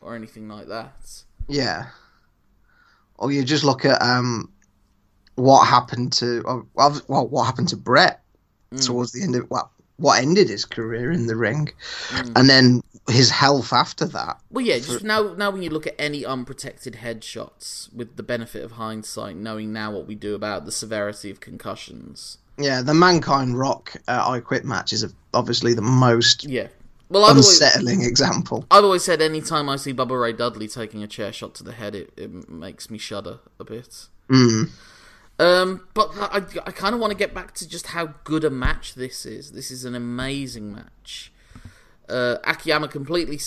or 0.00 0.14
anything 0.14 0.48
like 0.48 0.68
that. 0.68 1.24
yeah. 1.48 1.86
Or 3.16 3.30
you 3.30 3.44
just 3.44 3.64
look 3.64 3.84
at 3.84 4.00
um, 4.00 4.50
what 5.34 5.66
happened 5.66 6.14
to 6.14 6.42
uh, 6.46 6.60
well, 6.72 7.00
well, 7.06 7.28
what 7.28 7.44
happened 7.44 7.68
to 7.68 7.76
Bret 7.76 8.22
towards 8.80 9.12
the 9.12 9.22
end 9.22 9.36
of 9.36 9.50
well, 9.50 9.70
what 10.00 10.22
ended 10.22 10.48
his 10.48 10.64
career 10.64 11.12
in 11.12 11.26
the 11.26 11.36
ring, 11.36 11.70
and 12.34 12.48
then 12.48 12.82
his 13.08 13.30
health 13.30 13.72
after 13.72 14.06
that. 14.06 14.40
Well, 14.50 14.64
yeah, 14.64 14.78
just 14.78 15.04
now, 15.04 15.34
now 15.34 15.50
when 15.50 15.62
you 15.62 15.70
look 15.70 15.86
at 15.86 15.94
any 15.98 16.24
unprotected 16.24 16.94
headshots, 16.94 17.92
with 17.94 18.16
the 18.16 18.22
benefit 18.22 18.64
of 18.64 18.72
hindsight, 18.72 19.36
knowing 19.36 19.72
now 19.72 19.92
what 19.92 20.06
we 20.06 20.14
do 20.14 20.34
about 20.34 20.64
the 20.64 20.72
severity 20.72 21.30
of 21.30 21.40
concussions. 21.40 22.38
Yeah, 22.56 22.82
the 22.82 22.94
Mankind 22.94 23.58
Rock 23.58 23.92
uh, 24.08 24.24
I 24.26 24.40
Quit 24.40 24.64
match 24.64 24.92
is 24.92 25.14
obviously 25.32 25.74
the 25.74 25.82
most 25.82 26.44
Yeah. 26.44 26.68
Well, 27.08 27.24
I've 27.24 27.30
always, 27.30 27.60
unsettling 27.60 28.02
example. 28.02 28.64
I've 28.70 28.84
always 28.84 29.02
said 29.02 29.20
anytime 29.20 29.68
I 29.68 29.76
see 29.76 29.92
Bubba 29.92 30.20
Ray 30.20 30.32
Dudley 30.32 30.68
taking 30.68 31.02
a 31.02 31.08
chair 31.08 31.32
shot 31.32 31.54
to 31.56 31.64
the 31.64 31.72
head, 31.72 31.96
it, 31.96 32.12
it 32.16 32.48
makes 32.48 32.88
me 32.88 32.98
shudder 32.98 33.40
a 33.58 33.64
bit. 33.64 34.06
Mm. 34.28 34.70
Um, 35.40 35.88
but 35.94 36.10
I, 36.18 36.42
I 36.66 36.70
kind 36.70 36.94
of 36.94 37.00
want 37.00 37.12
to 37.12 37.16
get 37.16 37.32
back 37.32 37.54
to 37.54 37.68
just 37.68 37.88
how 37.88 38.12
good 38.24 38.44
a 38.44 38.50
match 38.50 38.94
this 38.94 39.24
is. 39.24 39.52
This 39.52 39.70
is 39.70 39.86
an 39.86 39.94
amazing 39.94 40.70
match. 40.70 41.32
Uh, 42.10 42.36
Akiyama 42.44 42.88
completely 42.88 43.40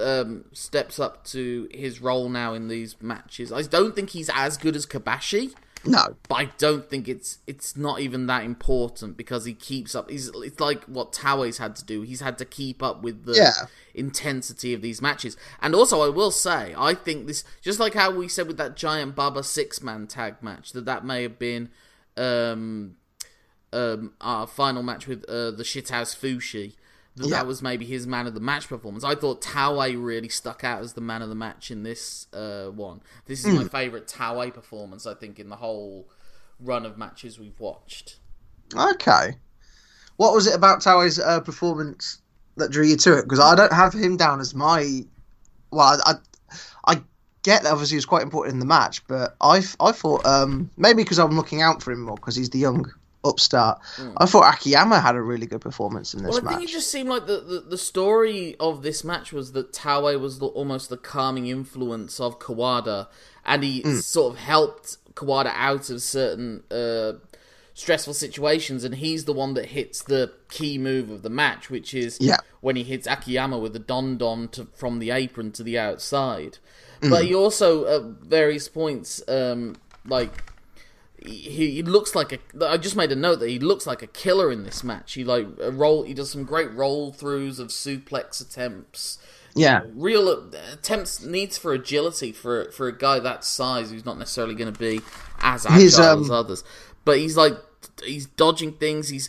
um, 0.00 0.44
steps 0.52 1.00
up 1.00 1.24
to 1.24 1.68
his 1.72 2.00
role 2.00 2.28
now 2.28 2.54
in 2.54 2.68
these 2.68 2.94
matches. 3.02 3.50
I 3.50 3.62
don't 3.62 3.96
think 3.96 4.10
he's 4.10 4.30
as 4.32 4.56
good 4.56 4.76
as 4.76 4.86
Kobashi, 4.86 5.52
No, 5.84 6.14
but 6.28 6.34
I 6.34 6.44
don't 6.58 6.88
think 6.90 7.08
it's 7.08 7.38
it's 7.46 7.76
not 7.76 8.00
even 8.00 8.26
that 8.26 8.44
important 8.44 9.16
because 9.16 9.46
he 9.46 9.54
keeps 9.54 9.94
up. 9.94 10.10
He's 10.10 10.28
it's 10.34 10.60
like 10.60 10.84
what 10.84 11.12
Taue's 11.12 11.56
had 11.58 11.74
to 11.76 11.84
do. 11.84 12.02
He's 12.02 12.20
had 12.20 12.36
to 12.38 12.44
keep 12.44 12.82
up 12.82 13.02
with 13.02 13.24
the 13.24 13.34
Yeah. 13.36 13.66
intensity 13.94 14.74
of 14.74 14.82
these 14.82 15.00
matches. 15.00 15.36
And 15.62 15.74
also, 15.74 16.02
I 16.02 16.08
will 16.10 16.30
say, 16.30 16.74
I 16.76 16.92
think 16.94 17.26
this 17.26 17.44
just 17.62 17.80
like 17.80 17.94
how 17.94 18.10
we 18.10 18.28
said 18.28 18.46
with 18.46 18.58
that 18.58 18.76
Giant 18.76 19.14
Baba 19.14 19.42
six 19.42 19.82
man 19.82 20.06
tag 20.06 20.42
match 20.42 20.72
that 20.72 20.84
that 20.84 21.04
may 21.04 21.22
have 21.22 21.38
been 21.38 21.70
um, 22.16 22.96
um, 23.72 24.12
our 24.20 24.46
final 24.46 24.82
match 24.82 25.06
with 25.06 25.24
uh, 25.28 25.50
the 25.50 25.62
shithouse 25.62 26.14
Fuchi. 26.14 26.74
That, 27.16 27.26
Yeah. 27.26 27.36
that 27.36 27.46
was 27.46 27.60
maybe 27.60 27.84
his 27.84 28.06
man 28.06 28.26
of 28.26 28.34
the 28.34 28.40
match 28.40 28.68
performance. 28.68 29.02
I 29.04 29.14
thought 29.16 29.42
Taue 29.42 29.94
really 29.96 30.28
stuck 30.28 30.62
out 30.64 30.80
as 30.80 30.92
the 30.92 31.00
man 31.00 31.22
of 31.22 31.28
the 31.28 31.34
match 31.34 31.70
in 31.70 31.82
this 31.82 32.26
uh, 32.32 32.66
one. 32.66 33.00
This 33.26 33.44
is 33.44 33.52
my 33.54 33.64
favorite 33.64 34.06
Taue 34.06 34.50
performance. 34.54 35.06
I 35.06 35.14
think 35.14 35.38
in 35.40 35.48
the 35.48 35.56
whole 35.56 36.08
run 36.60 36.86
of 36.86 36.96
matches 36.96 37.38
we've 37.38 37.58
watched. 37.58 38.16
okay. 38.76 39.36
What 40.16 40.34
was 40.34 40.46
it 40.46 40.54
about 40.54 40.80
Taue's 40.80 41.18
uh, 41.18 41.40
performance 41.40 42.20
that 42.56 42.70
drew 42.70 42.84
you 42.84 42.96
to 42.98 43.18
it? 43.18 43.22
Because 43.22 43.40
I 43.40 43.54
don't 43.54 43.72
have 43.72 43.92
him 43.94 44.16
down 44.16 44.38
as 44.38 44.54
my. 44.54 45.04
Well, 45.70 45.98
I, 46.06 46.12
I, 46.12 46.94
I 46.94 47.02
get 47.42 47.62
that 47.62 47.72
obviously 47.72 47.94
he 47.94 47.98
was 47.98 48.04
quite 48.06 48.22
important 48.22 48.52
in 48.52 48.58
the 48.60 48.66
match, 48.66 49.06
but 49.08 49.34
I, 49.40 49.62
I 49.80 49.92
thought 49.92 50.24
um, 50.26 50.70
maybe 50.76 51.02
because 51.02 51.18
I'm 51.18 51.36
looking 51.36 51.62
out 51.62 51.82
for 51.82 51.90
him 51.90 52.02
more 52.02 52.16
because 52.16 52.36
he's 52.36 52.50
the 52.50 52.58
young 52.58 52.84
upstart. 53.24 53.80
I 54.16 54.26
thought 54.26 54.54
Akiyama 54.54 55.00
had 55.00 55.14
a 55.14 55.22
really 55.22 55.46
good 55.46 55.60
performance 55.60 56.14
in 56.14 56.22
this 56.22 56.30
Well, 56.30 56.38
I 56.40 56.42
match. 56.42 56.54
think 56.58 56.70
it 56.70 56.72
just 56.72 56.90
seemed 56.90 57.08
like 57.08 57.26
the, 57.26 57.40
the, 57.40 57.60
the 57.60 57.78
story 57.78 58.56
of 58.58 58.82
this 58.82 59.04
match 59.04 59.32
was 59.32 59.52
that 59.52 59.72
Taue 59.72 60.18
was 60.18 60.38
the, 60.38 60.46
almost 60.46 60.88
the 60.90 60.96
calming 60.96 61.46
influence 61.46 62.18
of 62.20 62.38
Kawada, 62.38 63.08
and 63.44 63.62
he 63.62 63.82
Hmm. 63.82 63.96
sort 63.96 64.32
of 64.34 64.38
helped 64.38 64.96
Kawada 65.14 65.52
out 65.54 65.90
of 65.90 66.00
certain 66.02 66.62
uh, 66.70 67.12
stressful 67.74 68.14
situations, 68.14 68.84
and 68.84 68.94
he's 68.96 69.24
the 69.24 69.32
one 69.32 69.54
that 69.54 69.66
hits 69.66 70.02
the 70.02 70.32
key 70.50 70.78
move 70.78 71.10
of 71.10 71.22
the 71.22 71.30
match, 71.30 71.70
which 71.70 71.94
is 71.94 72.18
Yeah. 72.20 72.38
when 72.60 72.76
he 72.76 72.82
hits 72.84 73.06
Akiyama 73.06 73.58
with 73.58 73.72
the 73.72 73.78
Don 73.78 74.16
Don 74.18 74.48
to, 74.48 74.66
from 74.74 74.98
the 74.98 75.10
apron 75.10 75.52
to 75.52 75.62
the 75.62 75.78
outside. 75.78 76.58
Hmm. 77.02 77.10
But 77.10 77.24
he 77.24 77.34
also, 77.34 77.86
at 77.86 78.02
various 78.26 78.68
points, 78.68 79.22
um, 79.28 79.76
like 80.06 80.44
he, 81.24 81.70
he 81.72 81.82
looks 81.82 82.14
like 82.14 82.32
a. 82.32 82.38
I 82.66 82.76
just 82.76 82.96
made 82.96 83.12
a 83.12 83.16
note 83.16 83.40
that 83.40 83.48
he 83.48 83.58
looks 83.58 83.86
like 83.86 84.02
a 84.02 84.06
killer 84.06 84.50
in 84.50 84.64
this 84.64 84.82
match. 84.82 85.14
He 85.14 85.24
like 85.24 85.46
a 85.60 85.70
roll. 85.70 86.02
He 86.04 86.14
does 86.14 86.30
some 86.30 86.44
great 86.44 86.72
roll 86.72 87.12
throughs 87.12 87.58
of 87.58 87.68
suplex 87.68 88.40
attempts. 88.40 89.18
yeah, 89.54 89.82
Real 89.94 90.28
uh, 90.28 90.56
attempts 90.72 91.22
needs 91.22 91.58
for 91.58 91.72
agility 91.72 92.32
for 92.32 92.70
for 92.72 92.88
a 92.88 92.96
guy 92.96 93.18
that 93.18 93.44
size 93.44 93.90
who's 93.90 94.04
not 94.04 94.18
necessarily 94.18 94.54
going 94.54 94.72
to 94.72 94.78
be 94.78 95.00
as 95.40 95.66
agile 95.66 96.04
um, 96.04 96.22
as 96.22 96.30
others. 96.30 96.64
But 97.04 97.18
he's 97.18 97.36
like 97.36 97.54
he's 98.04 98.26
dodging 98.26 98.72
things. 98.74 99.08
He's 99.08 99.28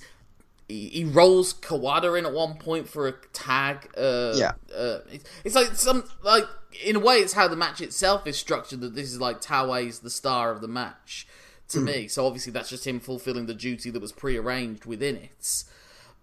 he, 0.70 1.04
rolls 1.04 1.54
Kawada 1.54 2.18
in 2.18 2.26
at 2.26 2.32
one 2.34 2.54
point 2.54 2.88
for 2.88 3.08
a 3.08 3.14
tag. 3.34 3.90
Uh, 3.98 4.34
Yeah. 4.36 4.54
uh, 4.74 5.00
it's, 5.12 5.26
it's 5.44 5.56
like 5.56 5.68
some 5.76 6.06
like 6.24 6.46
in 6.86 6.96
a 6.96 7.00
way 7.00 7.16
it's 7.16 7.34
how 7.34 7.50
the 7.50 7.58
match 7.58 7.82
itself 7.82 8.26
is 8.26 8.38
structured. 8.38 8.80
That 8.80 8.96
this 8.96 9.12
is 9.12 9.20
like 9.20 9.42
Taue's 9.42 10.00
the 10.00 10.10
star 10.10 10.52
of 10.52 10.62
the 10.62 10.70
match 10.70 11.28
to 11.72 11.80
Hmm. 11.80 11.86
me. 11.86 12.08
So 12.08 12.26
obviously 12.26 12.52
that's 12.52 12.70
just 12.70 12.86
him 12.88 13.00
fulfilling 13.00 13.46
the 13.46 13.54
duty 13.54 13.90
that 13.90 14.02
was 14.02 14.12
prearranged 14.12 14.86
within 14.86 15.16
it. 15.18 15.64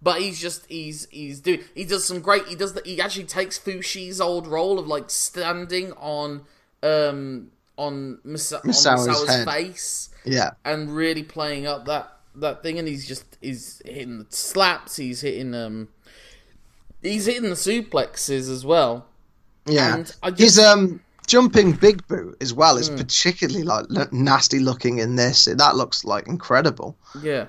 But 0.01 0.21
he's 0.21 0.39
just 0.39 0.65
he's 0.67 1.07
he's 1.11 1.39
doing 1.41 1.61
he 1.75 1.83
does 1.83 2.05
some 2.05 2.21
great 2.21 2.47
he 2.47 2.55
does 2.55 2.73
the, 2.73 2.81
he 2.85 3.01
actually 3.01 3.25
takes 3.25 3.59
Fuchi's 3.59 4.21
old 4.21 4.47
role 4.47 4.79
of 4.79 4.87
like 4.87 5.09
standing 5.09 5.91
on 5.93 6.45
um 6.83 7.51
on, 7.77 8.19
Misa- 8.25 8.63
on 8.63 8.71
Misawa's 8.71 9.07
Misawa's 9.07 9.45
face 9.45 10.09
yeah, 10.25 10.51
and 10.65 10.93
really 10.95 11.23
playing 11.23 11.65
up 11.67 11.85
that 11.85 12.11
that 12.35 12.61
thing 12.63 12.77
and 12.79 12.87
he's 12.87 13.07
just 13.07 13.37
he's 13.41 13.81
hitting 13.85 14.19
the 14.19 14.25
slaps 14.29 14.95
he's 14.97 15.21
hitting 15.21 15.53
um 15.55 15.87
he's 17.01 17.25
hitting 17.25 17.43
the 17.49 17.55
suplexes 17.55 18.49
as 18.49 18.65
well 18.65 19.05
yeah. 19.65 19.95
And 19.95 20.15
I 20.23 20.29
just- 20.31 20.41
His 20.41 20.59
um 20.59 21.01
jumping 21.29 21.71
big 21.73 22.05
boot 22.07 22.35
as 22.41 22.53
well 22.53 22.75
Hmm. 22.75 22.81
is 22.81 22.89
particularly 22.89 23.63
like 23.63 24.11
nasty 24.11 24.59
looking 24.59 24.97
in 24.99 25.15
this. 25.15 25.45
That 25.45 25.75
looks 25.75 26.03
like 26.03 26.27
incredible. 26.27 26.97
Yeah. 27.21 27.45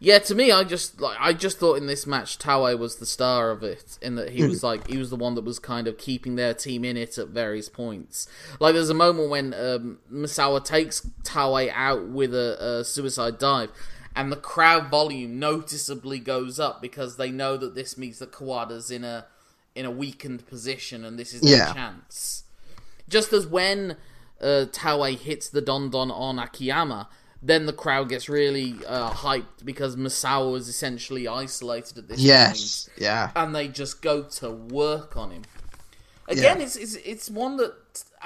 Yeah, 0.00 0.18
to 0.18 0.34
me, 0.34 0.50
I 0.52 0.64
just 0.64 1.00
like 1.00 1.16
I 1.18 1.32
just 1.32 1.58
thought 1.58 1.78
in 1.78 1.86
this 1.86 2.06
match, 2.06 2.38
Taue 2.38 2.76
was 2.76 2.96
the 2.96 3.06
star 3.06 3.50
of 3.50 3.62
it, 3.62 3.96
in 4.02 4.16
that 4.16 4.30
he 4.30 4.42
was 4.44 4.62
like 4.62 4.86
he 4.88 4.98
was 4.98 5.08
the 5.08 5.16
one 5.16 5.34
that 5.36 5.44
was 5.44 5.58
kind 5.58 5.86
of 5.88 5.96
keeping 5.96 6.34
their 6.36 6.52
team 6.52 6.84
in 6.84 6.96
it 6.98 7.16
at 7.16 7.28
various 7.28 7.68
points. 7.70 8.26
Like 8.60 8.74
there's 8.74 8.90
a 8.90 8.94
moment 8.94 9.30
when 9.30 9.54
um, 9.54 9.98
Misawa 10.12 10.62
takes 10.62 11.08
Taue 11.22 11.70
out 11.72 12.06
with 12.08 12.34
a, 12.34 12.80
a 12.80 12.84
suicide 12.84 13.38
dive, 13.38 13.70
and 14.14 14.30
the 14.30 14.36
crowd 14.36 14.90
volume 14.90 15.38
noticeably 15.38 16.18
goes 16.18 16.60
up 16.60 16.82
because 16.82 17.16
they 17.16 17.30
know 17.30 17.56
that 17.56 17.74
this 17.74 17.96
means 17.96 18.18
that 18.18 18.30
Kawada's 18.32 18.90
in 18.90 19.04
a 19.04 19.24
in 19.74 19.86
a 19.86 19.90
weakened 19.90 20.46
position, 20.46 21.04
and 21.04 21.18
this 21.18 21.32
is 21.32 21.40
their 21.40 21.56
Yeah. 21.58 21.72
chance. 21.72 22.43
Just 23.08 23.32
as 23.32 23.46
when 23.46 23.96
uh, 24.40 24.66
Taue 24.72 25.16
hits 25.16 25.48
the 25.48 25.60
Don 25.60 25.90
Don 25.90 26.10
on 26.10 26.38
Akiyama, 26.38 27.08
then 27.42 27.66
the 27.66 27.72
crowd 27.72 28.08
gets 28.08 28.28
really 28.28 28.74
uh, 28.86 29.10
hyped 29.10 29.64
because 29.64 29.96
Masao 29.96 30.56
is 30.56 30.68
essentially 30.68 31.28
isolated 31.28 31.98
at 31.98 32.08
this 32.08 32.20
Yes, 32.20 32.88
point, 32.88 33.02
yeah, 33.02 33.30
and 33.36 33.54
they 33.54 33.68
just 33.68 34.00
go 34.00 34.22
to 34.22 34.50
work 34.50 35.16
on 35.16 35.30
him. 35.30 35.42
Again, 36.26 36.58
Yeah. 36.58 36.64
it's, 36.64 36.76
it's 36.76 36.94
it's 36.96 37.30
one 37.30 37.58
that 37.58 37.74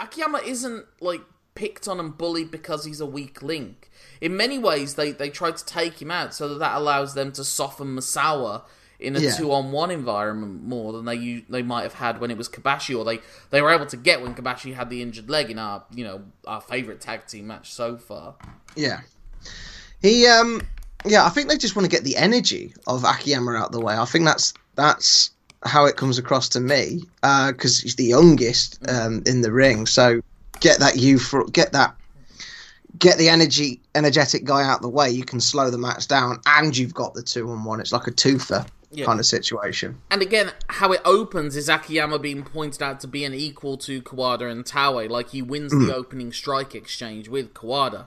Akiyama 0.00 0.38
isn't 0.44 0.87
like 1.00 1.23
picked 1.56 1.88
on 1.88 1.99
and 1.99 2.16
bullied 2.16 2.52
because 2.52 2.85
he's 2.85 3.00
a 3.00 3.06
weak 3.06 3.42
link. 3.42 3.90
In 4.20 4.37
many 4.37 4.56
ways, 4.58 4.94
they 4.94 5.11
they 5.11 5.30
try 5.30 5.50
to 5.50 5.64
take 5.64 6.00
him 6.00 6.11
out 6.12 6.32
so 6.32 6.49
that 6.49 6.61
that 6.61 6.76
allows 6.76 7.14
them 7.14 7.32
to 7.32 7.42
soften 7.42 7.88
Misawa 7.97 8.62
in 9.00 9.14
a 9.14 9.21
Yeah. 9.21 9.37
two-on-one 9.37 9.90
environment 9.90 10.64
more 10.64 10.93
than 10.93 11.05
they 11.05 11.45
they 11.49 11.62
might 11.62 11.83
have 11.83 11.95
had 11.95 12.21
when 12.21 12.31
it 12.31 12.37
was 12.37 12.49
Kobashi, 12.49 12.99
or 12.99 13.05
they 13.05 13.21
they 13.50 13.62
were 13.62 13.71
able 13.71 13.87
to 13.87 13.97
get 13.97 14.21
when 14.23 14.35
Kobashi 14.35 14.75
had 14.75 14.90
the 14.90 15.02
injured 15.02 15.31
leg 15.31 15.50
in 15.50 15.59
our 15.59 15.85
you 15.95 16.05
know 16.05 16.23
our 16.47 16.61
favorite 16.61 17.00
tag 17.00 17.26
team 17.26 17.47
match 17.47 17.73
so 17.73 17.97
far. 17.97 18.35
yeah. 18.75 19.00
He 20.00 20.26
um 20.26 20.62
yeah, 21.05 21.25
I 21.25 21.28
think 21.28 21.49
they 21.49 21.57
just 21.57 21.76
want 21.76 21.85
to 21.88 21.90
get 21.90 22.05
the 22.05 22.17
energy 22.17 22.75
of 22.87 23.05
Akiyama 23.05 23.52
out 23.52 23.71
the 23.73 23.81
way. 23.81 23.97
I 23.97 24.05
think 24.05 24.25
that's 24.25 24.52
that's 24.75 25.31
how 25.64 25.87
it 25.87 25.97
comes 25.97 26.19
across 26.19 26.49
to 26.50 26.61
me 26.61 27.02
because 27.23 27.81
he's 27.81 27.97
the 27.97 28.05
youngest 28.05 28.78
um, 28.88 29.23
in 29.26 29.43
the 29.43 29.52
ring. 29.52 29.87
So 29.87 30.21
get 30.61 30.78
that 30.81 30.97
you 30.97 31.19
for 31.19 31.45
get 31.47 31.73
that, 31.73 31.95
get 32.99 33.19
the 33.19 33.28
energy, 33.28 33.81
energetic 33.95 34.45
guy 34.45 34.62
out 34.64 34.83
the 34.83 34.88
way. 34.88 35.11
You 35.11 35.25
can 35.25 35.40
slow 35.40 35.71
the 35.71 35.78
match 35.78 36.09
down, 36.09 36.40
and 36.47 36.76
you've 36.76 36.95
got 36.95 37.14
the 37.14 37.23
two 37.23 37.49
on 37.50 37.64
one. 37.64 37.81
It's 37.81 37.93
like 37.93 38.07
a 38.07 38.12
twofer 38.12 38.67
Yeah. 38.90 39.04
kind 39.04 39.21
of 39.21 39.26
situation. 39.26 40.00
And 40.11 40.23
again, 40.23 40.50
how 40.68 40.92
it 40.92 41.02
opens 41.04 41.57
is 41.57 41.68
Akiyama 41.68 42.18
being 42.18 42.42
pointed 42.42 42.83
out 42.83 43.00
to 43.00 43.07
be 43.07 43.23
an 43.25 43.35
equal 43.35 43.76
to 43.78 44.00
Kawada 44.00 44.50
and 44.50 44.64
Taue, 44.64 45.09
like 45.11 45.28
he 45.30 45.42
wins 45.42 45.75
Mm. 45.75 45.87
the 45.88 45.95
opening 45.95 46.33
strike 46.33 46.75
exchange 46.75 47.28
with 47.28 47.52
Kawada. 47.52 48.07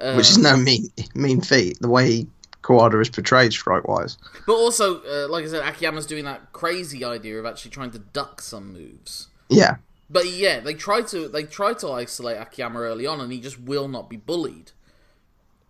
Uh, 0.00 0.14
which 0.14 0.30
is 0.30 0.38
no 0.38 0.56
mean 0.56 0.88
mean 1.14 1.40
feat. 1.40 1.78
The 1.80 1.88
way 1.88 2.26
Kawada 2.62 3.00
is 3.00 3.08
portrayed, 3.08 3.52
strike 3.52 3.86
wise. 3.86 4.18
But 4.46 4.54
also, 4.54 5.00
uh, 5.04 5.28
like 5.30 5.44
I 5.44 5.48
said, 5.48 5.62
Akiyama's 5.62 6.06
doing 6.06 6.24
that 6.24 6.52
crazy 6.52 7.04
idea 7.04 7.38
of 7.38 7.46
actually 7.46 7.70
trying 7.70 7.92
to 7.92 8.00
duck 8.00 8.40
some 8.40 8.72
moves. 8.72 9.28
Yeah, 9.48 9.76
But 10.10 10.26
yeah, 10.26 10.58
they 10.58 10.74
try 10.74 11.02
to 11.02 11.28
they 11.28 11.44
try 11.44 11.72
to 11.74 11.90
isolate 11.92 12.38
Akiyama 12.38 12.80
early 12.80 13.06
on, 13.06 13.20
and 13.20 13.30
he 13.30 13.38
just 13.40 13.60
will 13.60 13.86
not 13.86 14.10
be 14.10 14.16
bullied. 14.16 14.72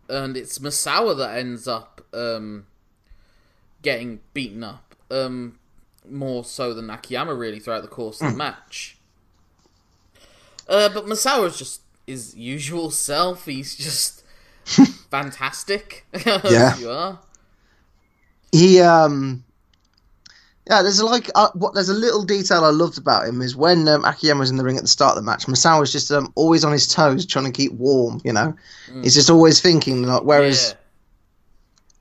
And 0.08 0.36
it's 0.36 0.58
Misawa 0.58 1.16
that 1.18 1.36
ends 1.38 1.66
up 1.68 2.00
um, 2.14 2.66
getting 3.84 4.18
beaten 4.32 4.64
up, 4.64 4.96
um, 5.12 5.58
more 6.10 6.42
so 6.42 6.74
than 6.74 6.90
Akiyama 6.90 7.34
really 7.34 7.60
throughout 7.60 7.82
the 7.82 7.88
course 7.88 8.20
of 8.20 8.32
the 8.32 8.36
match. 8.36 8.96
Uh, 10.68 10.88
but 10.88 11.08
is 11.08 11.56
just 11.56 11.82
his 12.06 12.34
usual 12.34 12.90
self. 12.90 13.44
He's 13.44 13.76
just 13.76 14.24
fantastic. 15.10 16.06
Yeah. 16.44 16.76
you 16.78 16.90
are. 16.90 17.20
he 18.50 18.80
um 18.80 19.44
yeah 20.68 20.80
there's 20.80 20.98
a, 20.98 21.04
like 21.04 21.30
uh, 21.34 21.48
what 21.54 21.74
there's 21.74 21.90
a 21.90 21.94
little 21.94 22.24
detail 22.24 22.64
i 22.64 22.70
loved 22.70 22.96
about 22.96 23.26
him 23.26 23.42
is 23.42 23.54
when 23.54 23.86
um, 23.88 24.04
akiyama 24.04 24.40
was 24.40 24.50
in 24.50 24.56
the 24.56 24.64
ring 24.64 24.76
at 24.76 24.82
the 24.82 24.88
start 24.88 25.10
of 25.10 25.22
the 25.22 25.30
match 25.30 25.46
masao 25.46 25.80
was 25.80 25.92
just 25.92 26.10
um, 26.10 26.32
always 26.36 26.64
on 26.64 26.72
his 26.72 26.86
toes 26.86 27.26
trying 27.26 27.44
to 27.44 27.50
keep 27.50 27.72
warm 27.72 28.20
you 28.24 28.32
know 28.32 28.54
he's 29.02 29.12
just 29.14 29.28
always 29.28 29.60
thinking 29.60 30.04
like 30.04 30.22
whereas 30.22 30.70
Yeah. 30.70 30.76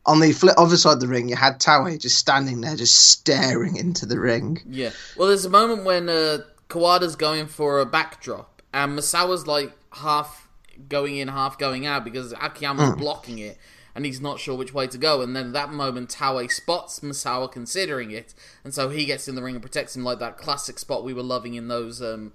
On 0.05 0.19
the 0.19 0.33
flip 0.33 0.55
other 0.57 0.75
side 0.75 0.93
of 0.93 0.99
the 0.99 1.07
ring 1.07 1.29
you 1.29 1.35
had 1.35 1.59
Taue 1.59 1.97
just 1.97 2.17
standing 2.17 2.61
there 2.61 2.75
just 2.75 2.95
staring 2.95 3.77
into 3.77 4.05
the 4.05 4.19
ring 4.19 4.61
Yeah. 4.67 4.91
Well, 5.17 5.29
there's 5.29 5.45
a 5.45 5.49
moment 5.49 5.85
when 5.85 6.09
uh, 6.09 6.39
Kawada's 6.69 7.15
going 7.15 7.47
for 7.47 7.79
a 7.79 7.85
backdrop, 7.85 8.61
and 8.73 8.97
Misawa's 8.97 9.45
like 9.45 9.71
half 9.91 10.49
going 10.89 11.17
in, 11.17 11.27
half 11.27 11.57
going 11.57 11.85
out 11.85 12.03
because 12.03 12.33
Akiyama's 12.33 12.95
blocking 12.95 13.37
it, 13.37 13.57
and 13.93 14.05
he's 14.05 14.19
not 14.19 14.39
sure 14.39 14.57
which 14.57 14.73
way 14.73 14.87
to 14.87 14.97
go. 14.97 15.21
And 15.21 15.35
then 15.35 15.47
at 15.47 15.53
that 15.53 15.71
moment, 15.71 16.09
Taue 16.09 16.51
spots 16.51 16.99
Misawa 17.01 17.51
considering 17.51 18.11
it, 18.11 18.33
and 18.63 18.73
so 18.73 18.89
he 18.89 19.05
gets 19.05 19.27
in 19.27 19.35
the 19.35 19.43
ring 19.43 19.55
and 19.55 19.61
protects 19.61 19.95
him 19.95 20.03
like 20.03 20.19
that 20.19 20.37
classic 20.37 20.79
spot 20.79 21.03
we 21.03 21.13
were 21.13 21.23
loving 21.23 21.53
in 21.53 21.67
those 21.67 22.01
um, 22.01 22.33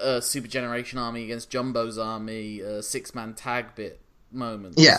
uh, 0.00 0.20
Super 0.20 0.48
Generation 0.48 0.98
Army 0.98 1.24
against 1.24 1.50
Jumbo's 1.50 1.98
Army 1.98 2.62
uh, 2.62 2.82
six 2.82 3.14
man 3.14 3.34
tag 3.34 3.74
bit 3.74 4.00
moments. 4.30 4.82
Yeah. 4.82 4.98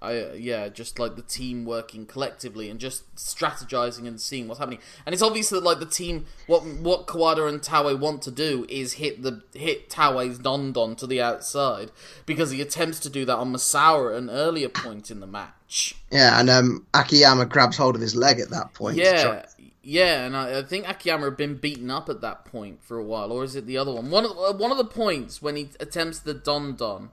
I, 0.00 0.18
uh, 0.18 0.32
yeah, 0.34 0.68
just 0.68 0.98
like 0.98 1.16
the 1.16 1.22
team 1.22 1.64
working 1.64 2.04
collectively 2.04 2.68
and 2.68 2.78
just 2.78 3.14
strategizing 3.16 4.06
and 4.06 4.20
seeing 4.20 4.46
what's 4.46 4.58
happening. 4.58 4.80
And 5.06 5.14
it's 5.14 5.22
obvious 5.22 5.48
that 5.50 5.62
like 5.62 5.78
the 5.78 5.86
team, 5.86 6.26
what 6.46 6.64
what 6.66 7.06
Kawada 7.06 7.48
and 7.48 7.62
Taue 7.62 7.98
want 7.98 8.22
to 8.22 8.30
do 8.30 8.66
is 8.68 8.94
hit 8.94 9.22
the 9.22 9.42
hit 9.54 9.88
Taue's 9.88 10.38
Don 10.38 10.72
Don 10.72 10.96
to 10.96 11.06
the 11.06 11.22
outside 11.22 11.90
because 12.26 12.50
he 12.50 12.60
attempts 12.60 13.00
to 13.00 13.10
do 13.10 13.24
that 13.24 13.36
on 13.36 13.52
Misawa 13.52 14.12
at 14.12 14.22
an 14.22 14.30
earlier 14.30 14.68
point 14.68 15.10
in 15.10 15.20
the 15.20 15.26
match. 15.26 15.96
yeah 16.12 16.38
and 16.38 16.48
um 16.48 16.86
akiyama 16.94 17.46
grabs 17.46 17.76
hold 17.76 17.94
of 17.96 18.00
his 18.00 18.14
leg 18.14 18.38
at 18.38 18.50
that 18.50 18.72
point 18.74 18.96
Yeah, 18.96 19.44
yeah, 19.82 20.26
and 20.26 20.36
I, 20.36 20.58
I 20.58 20.62
think 20.62 20.88
Akiyama 20.88 21.26
had 21.26 21.36
been 21.36 21.56
beaten 21.56 21.92
up 21.92 22.08
at 22.08 22.20
that 22.20 22.44
point 22.44 22.82
for 22.82 22.98
a 22.98 23.04
while, 23.04 23.30
or 23.30 23.44
is 23.44 23.54
it 23.54 23.66
the 23.66 23.78
other 23.78 23.92
one? 23.92 24.10
One 24.10 24.24
of 24.24 24.32
uh, 24.32 24.52
one 24.52 24.72
of 24.72 24.78
the 24.78 24.84
points 24.84 25.40
when 25.40 25.54
he 25.54 25.68
attempts 25.78 26.18
the 26.18 26.34
Don 26.34 26.74
Don. 26.74 27.10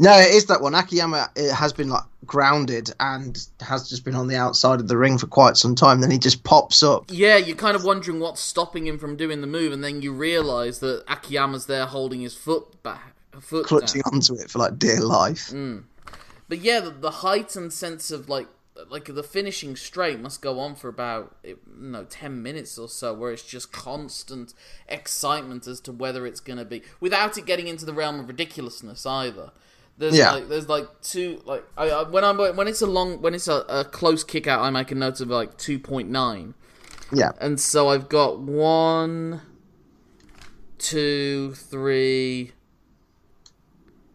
No, 0.00 0.18
it 0.18 0.34
is 0.34 0.46
that 0.46 0.62
one. 0.62 0.74
Akiyama 0.74 1.28
it 1.36 1.52
has 1.52 1.74
been 1.74 1.90
like 1.90 2.04
grounded 2.24 2.90
and 3.00 3.38
has 3.60 3.86
just 3.86 4.02
been 4.02 4.14
on 4.14 4.28
the 4.28 4.36
outside 4.36 4.80
of 4.80 4.88
the 4.88 4.96
ring 4.96 5.18
for 5.18 5.26
quite 5.26 5.58
some 5.58 5.74
time. 5.74 6.00
Then 6.00 6.10
he 6.10 6.16
just 6.16 6.42
pops 6.42 6.82
up. 6.82 7.04
Yeah, 7.10 7.36
you're 7.36 7.54
kind 7.54 7.76
of 7.76 7.84
wondering 7.84 8.18
what's 8.18 8.40
stopping 8.40 8.86
him 8.86 8.98
from 8.98 9.14
doing 9.14 9.42
the 9.42 9.46
move, 9.46 9.74
and 9.74 9.84
then 9.84 10.00
you 10.00 10.14
realise 10.14 10.78
that 10.78 11.04
Akiyama's 11.06 11.66
there 11.66 11.84
holding 11.84 12.22
his 12.22 12.34
foot 12.34 12.82
back, 12.82 13.14
foot 13.40 13.66
clutching 13.66 14.00
down. 14.00 14.14
onto 14.14 14.36
it 14.36 14.50
for 14.50 14.58
like 14.58 14.78
dear 14.78 15.02
life. 15.02 15.50
Hmm. 15.50 15.80
But 16.48 16.60
yeah, 16.60 16.80
the, 16.80 16.90
the 16.90 17.46
and 17.56 17.70
sense 17.70 18.10
of 18.10 18.30
like, 18.30 18.48
like 18.88 19.04
the 19.04 19.22
finishing 19.22 19.76
straight 19.76 20.18
must 20.18 20.40
go 20.40 20.60
on 20.60 20.76
for 20.76 20.88
about 20.88 21.36
eh, 21.44 21.48
you 21.48 21.58
know 21.90 22.04
ten 22.04 22.42
minutes 22.42 22.78
or 22.78 22.88
so, 22.88 23.12
where 23.12 23.32
it's 23.32 23.44
just 23.44 23.70
constant 23.70 24.54
excitement 24.88 25.66
as 25.66 25.78
to 25.80 25.92
whether 25.92 26.26
it's 26.26 26.40
going 26.40 26.58
to 26.58 26.64
be, 26.64 26.80
without 27.00 27.36
it 27.36 27.44
getting 27.44 27.68
into 27.68 27.84
the 27.84 27.92
realm 27.92 28.18
of 28.18 28.28
ridiculousness 28.28 29.04
either. 29.04 29.50
There's 30.00 30.16
Yeah. 30.16 30.32
like 30.32 30.48
there's 30.48 30.66
like 30.68 30.88
two 31.02 31.42
like 31.44 31.62
I, 31.76 31.90
I, 31.90 32.08
when 32.08 32.24
I'm 32.24 32.38
when 32.38 32.66
it's 32.66 32.80
a 32.80 32.86
long 32.86 33.20
when 33.20 33.34
it's 33.34 33.48
a, 33.48 33.64
a 33.68 33.84
close 33.84 34.24
kick 34.24 34.46
out, 34.46 34.62
I 34.62 34.70
make 34.70 34.90
a 34.90 34.94
note 34.94 35.20
of 35.20 35.28
like 35.28 35.58
two 35.58 35.78
point 35.78 36.08
nine. 36.08 36.54
Yeah, 37.12 37.32
And 37.40 37.60
so 37.60 37.88
I've 37.88 38.08
got 38.08 38.38
one, 38.38 39.42
two, 40.78 41.54
three, 41.54 42.52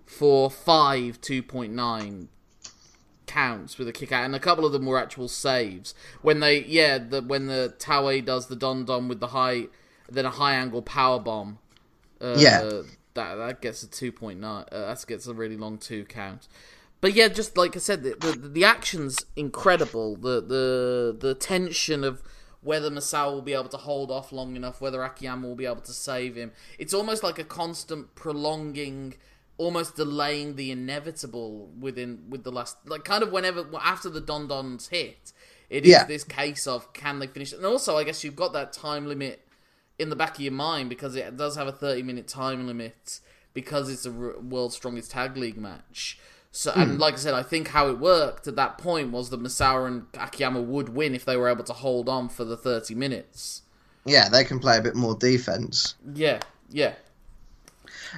four, 0.06 0.50
five 0.50 1.20
two 1.22 1.44
point 1.44 1.74
nine 1.74 2.30
counts 3.28 3.78
with 3.78 3.88
a 3.88 3.92
kick 3.92 4.12
out, 4.12 4.24
and 4.24 4.34
a 4.36 4.40
couple 4.40 4.66
of 4.66 4.72
them 4.72 4.86
were 4.86 4.98
actual 4.98 5.28
saves. 5.28 5.94
When 6.22 6.40
they, 6.40 6.64
yeah, 6.64 6.98
the 6.98 7.22
when 7.22 7.48
the 7.48 7.76
Taue 7.78 8.22
does 8.26 8.48
the 8.48 8.56
Don 8.56 8.86
Don 8.86 9.08
with 9.08 9.20
the 9.20 9.28
high, 9.28 9.66
then 10.10 10.26
a 10.26 10.30
high 10.32 10.56
angle 10.56 10.82
power 10.82 11.20
bomb. 11.20 11.60
Uh, 12.22 12.36
Yeah. 12.38 12.82
That 13.16 13.36
that 13.36 13.62
gets 13.62 13.84
a 13.84 13.88
2.9. 13.88 14.44
Uh, 14.44 14.64
that 14.72 15.06
gets 15.08 15.28
a 15.28 15.34
really 15.34 15.58
long 15.58 15.78
two 15.78 16.06
count. 16.06 16.48
But 17.02 17.14
yeah, 17.14 17.28
just 17.28 17.58
like 17.58 17.76
I 17.76 17.80
said, 17.80 18.04
the, 18.04 18.16
the, 18.20 18.50
the 18.50 18.64
action's 18.64 19.26
incredible. 19.36 20.16
The 20.16 20.42
the 20.42 21.18
the 21.20 21.36
tension 21.36 22.04
of 22.04 22.22
whether 22.62 22.90
Masao 22.90 23.32
will 23.32 23.42
be 23.44 23.54
able 23.54 23.70
to 23.70 23.78
hold 23.78 24.10
off 24.10 24.32
long 24.32 24.56
enough, 24.56 24.82
whether 24.82 25.04
Akiyama 25.04 25.48
will 25.48 25.56
be 25.56 25.66
able 25.68 25.82
to 25.82 25.94
save 25.94 26.36
him. 26.36 26.52
It's 26.80 26.94
almost 26.96 27.22
like 27.22 27.38
a 27.38 27.44
constant 27.44 28.16
prolonging, 28.16 29.16
almost 29.60 29.96
delaying 29.96 30.56
the 30.56 30.72
inevitable 30.72 31.70
within 31.80 32.24
with 32.30 32.44
the 32.44 32.52
last, 32.52 32.78
like 32.88 33.04
kind 33.04 33.22
of 33.22 33.32
whenever 33.32 33.68
after 33.80 34.10
the 34.10 34.22
Don 34.22 34.48
Dons 34.48 34.88
hit, 34.88 35.32
it 35.70 35.84
is 35.86 35.92
Yeah. 35.92 36.06
this 36.06 36.24
case 36.24 36.66
of 36.66 36.92
can 36.94 37.20
they 37.20 37.28
finish? 37.28 37.54
it? 37.54 37.58
And 37.58 37.66
also, 37.68 37.98
I 37.98 38.04
guess 38.04 38.24
you've 38.24 38.36
got 38.36 38.54
that 38.54 38.74
time 38.74 39.06
limit 39.08 39.45
in 39.98 40.10
the 40.10 40.16
back 40.16 40.36
of 40.36 40.42
your 40.42 40.52
mind 40.52 40.90
because 40.90 41.16
it 41.16 41.38
does 41.38 41.56
have 41.56 41.68
a 41.68 41.72
30 41.72 42.04
minute 42.04 42.28
time 42.28 42.68
limit 42.68 43.20
because 43.54 43.90
it's 43.90 44.06
a 44.06 44.12
world's 44.12 44.76
strongest 44.76 45.12
tag 45.12 45.38
league 45.38 45.58
match. 45.58 46.20
So 46.52 46.72
and 46.74 47.00
like 47.00 47.16
I 47.16 47.18
said, 47.18 47.34
I 47.34 47.44
think 47.44 47.70
how 47.70 47.90
it 47.90 48.00
worked 48.00 48.48
at 48.48 48.56
that 48.56 48.78
point 48.78 49.12
was 49.12 49.30
that 49.30 49.42
Misawa 49.42 49.88
and 49.88 50.06
Akiyama 50.14 50.62
would 50.62 50.90
win 50.90 51.14
if 51.14 51.26
they 51.26 51.36
were 51.36 51.50
able 51.50 51.66
to 51.66 51.74
hold 51.74 52.08
on 52.08 52.30
for 52.30 52.46
the 52.46 52.56
30 52.56 52.96
minutes. 52.96 53.64
yeah, 54.06 54.30
they 54.30 54.46
can 54.46 54.60
play 54.60 54.78
a 54.78 54.82
bit 54.82 54.96
more 54.96 55.16
defense. 55.16 55.96
Yeah, 56.14 56.40
yeah. 56.70 56.94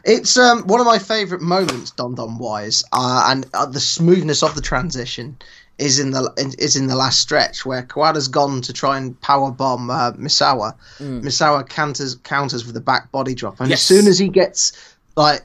It's 0.04 0.38
um, 0.38 0.68
one 0.68 0.80
of 0.80 0.86
my 0.86 1.00
favourite 1.00 1.42
moments, 1.42 1.92
Don 1.92 2.14
Don 2.14 2.38
wise, 2.38 2.84
uh, 2.92 3.26
and 3.30 3.48
uh, 3.54 3.66
the 3.66 3.80
smoothness 3.80 4.44
of 4.44 4.54
the 4.54 4.62
transition 4.62 5.38
is 5.80 6.00
in 6.00 6.12
the 6.12 6.32
is 6.58 6.76
in 6.76 6.88
the 6.88 6.96
last 6.96 7.20
stretch 7.20 7.66
where 7.66 7.84
Kawada's 7.84 8.28
gone 8.28 8.62
to 8.62 8.74
try 8.74 8.98
and 8.98 9.20
power 9.22 9.52
bomb 9.52 9.90
uh, 9.90 10.12
Misawa. 10.14 10.74
Misawa 11.00 11.68
counters 11.68 12.16
counters 12.24 12.66
with 12.66 12.76
a 12.78 12.82
back 12.82 13.12
body 13.12 13.36
drop, 13.36 13.60
and 13.60 13.70
Yes. 13.70 13.80
as 13.80 13.86
soon 13.86 14.08
as 14.08 14.18
he 14.20 14.28
gets 14.30 14.72
like. 15.16 15.44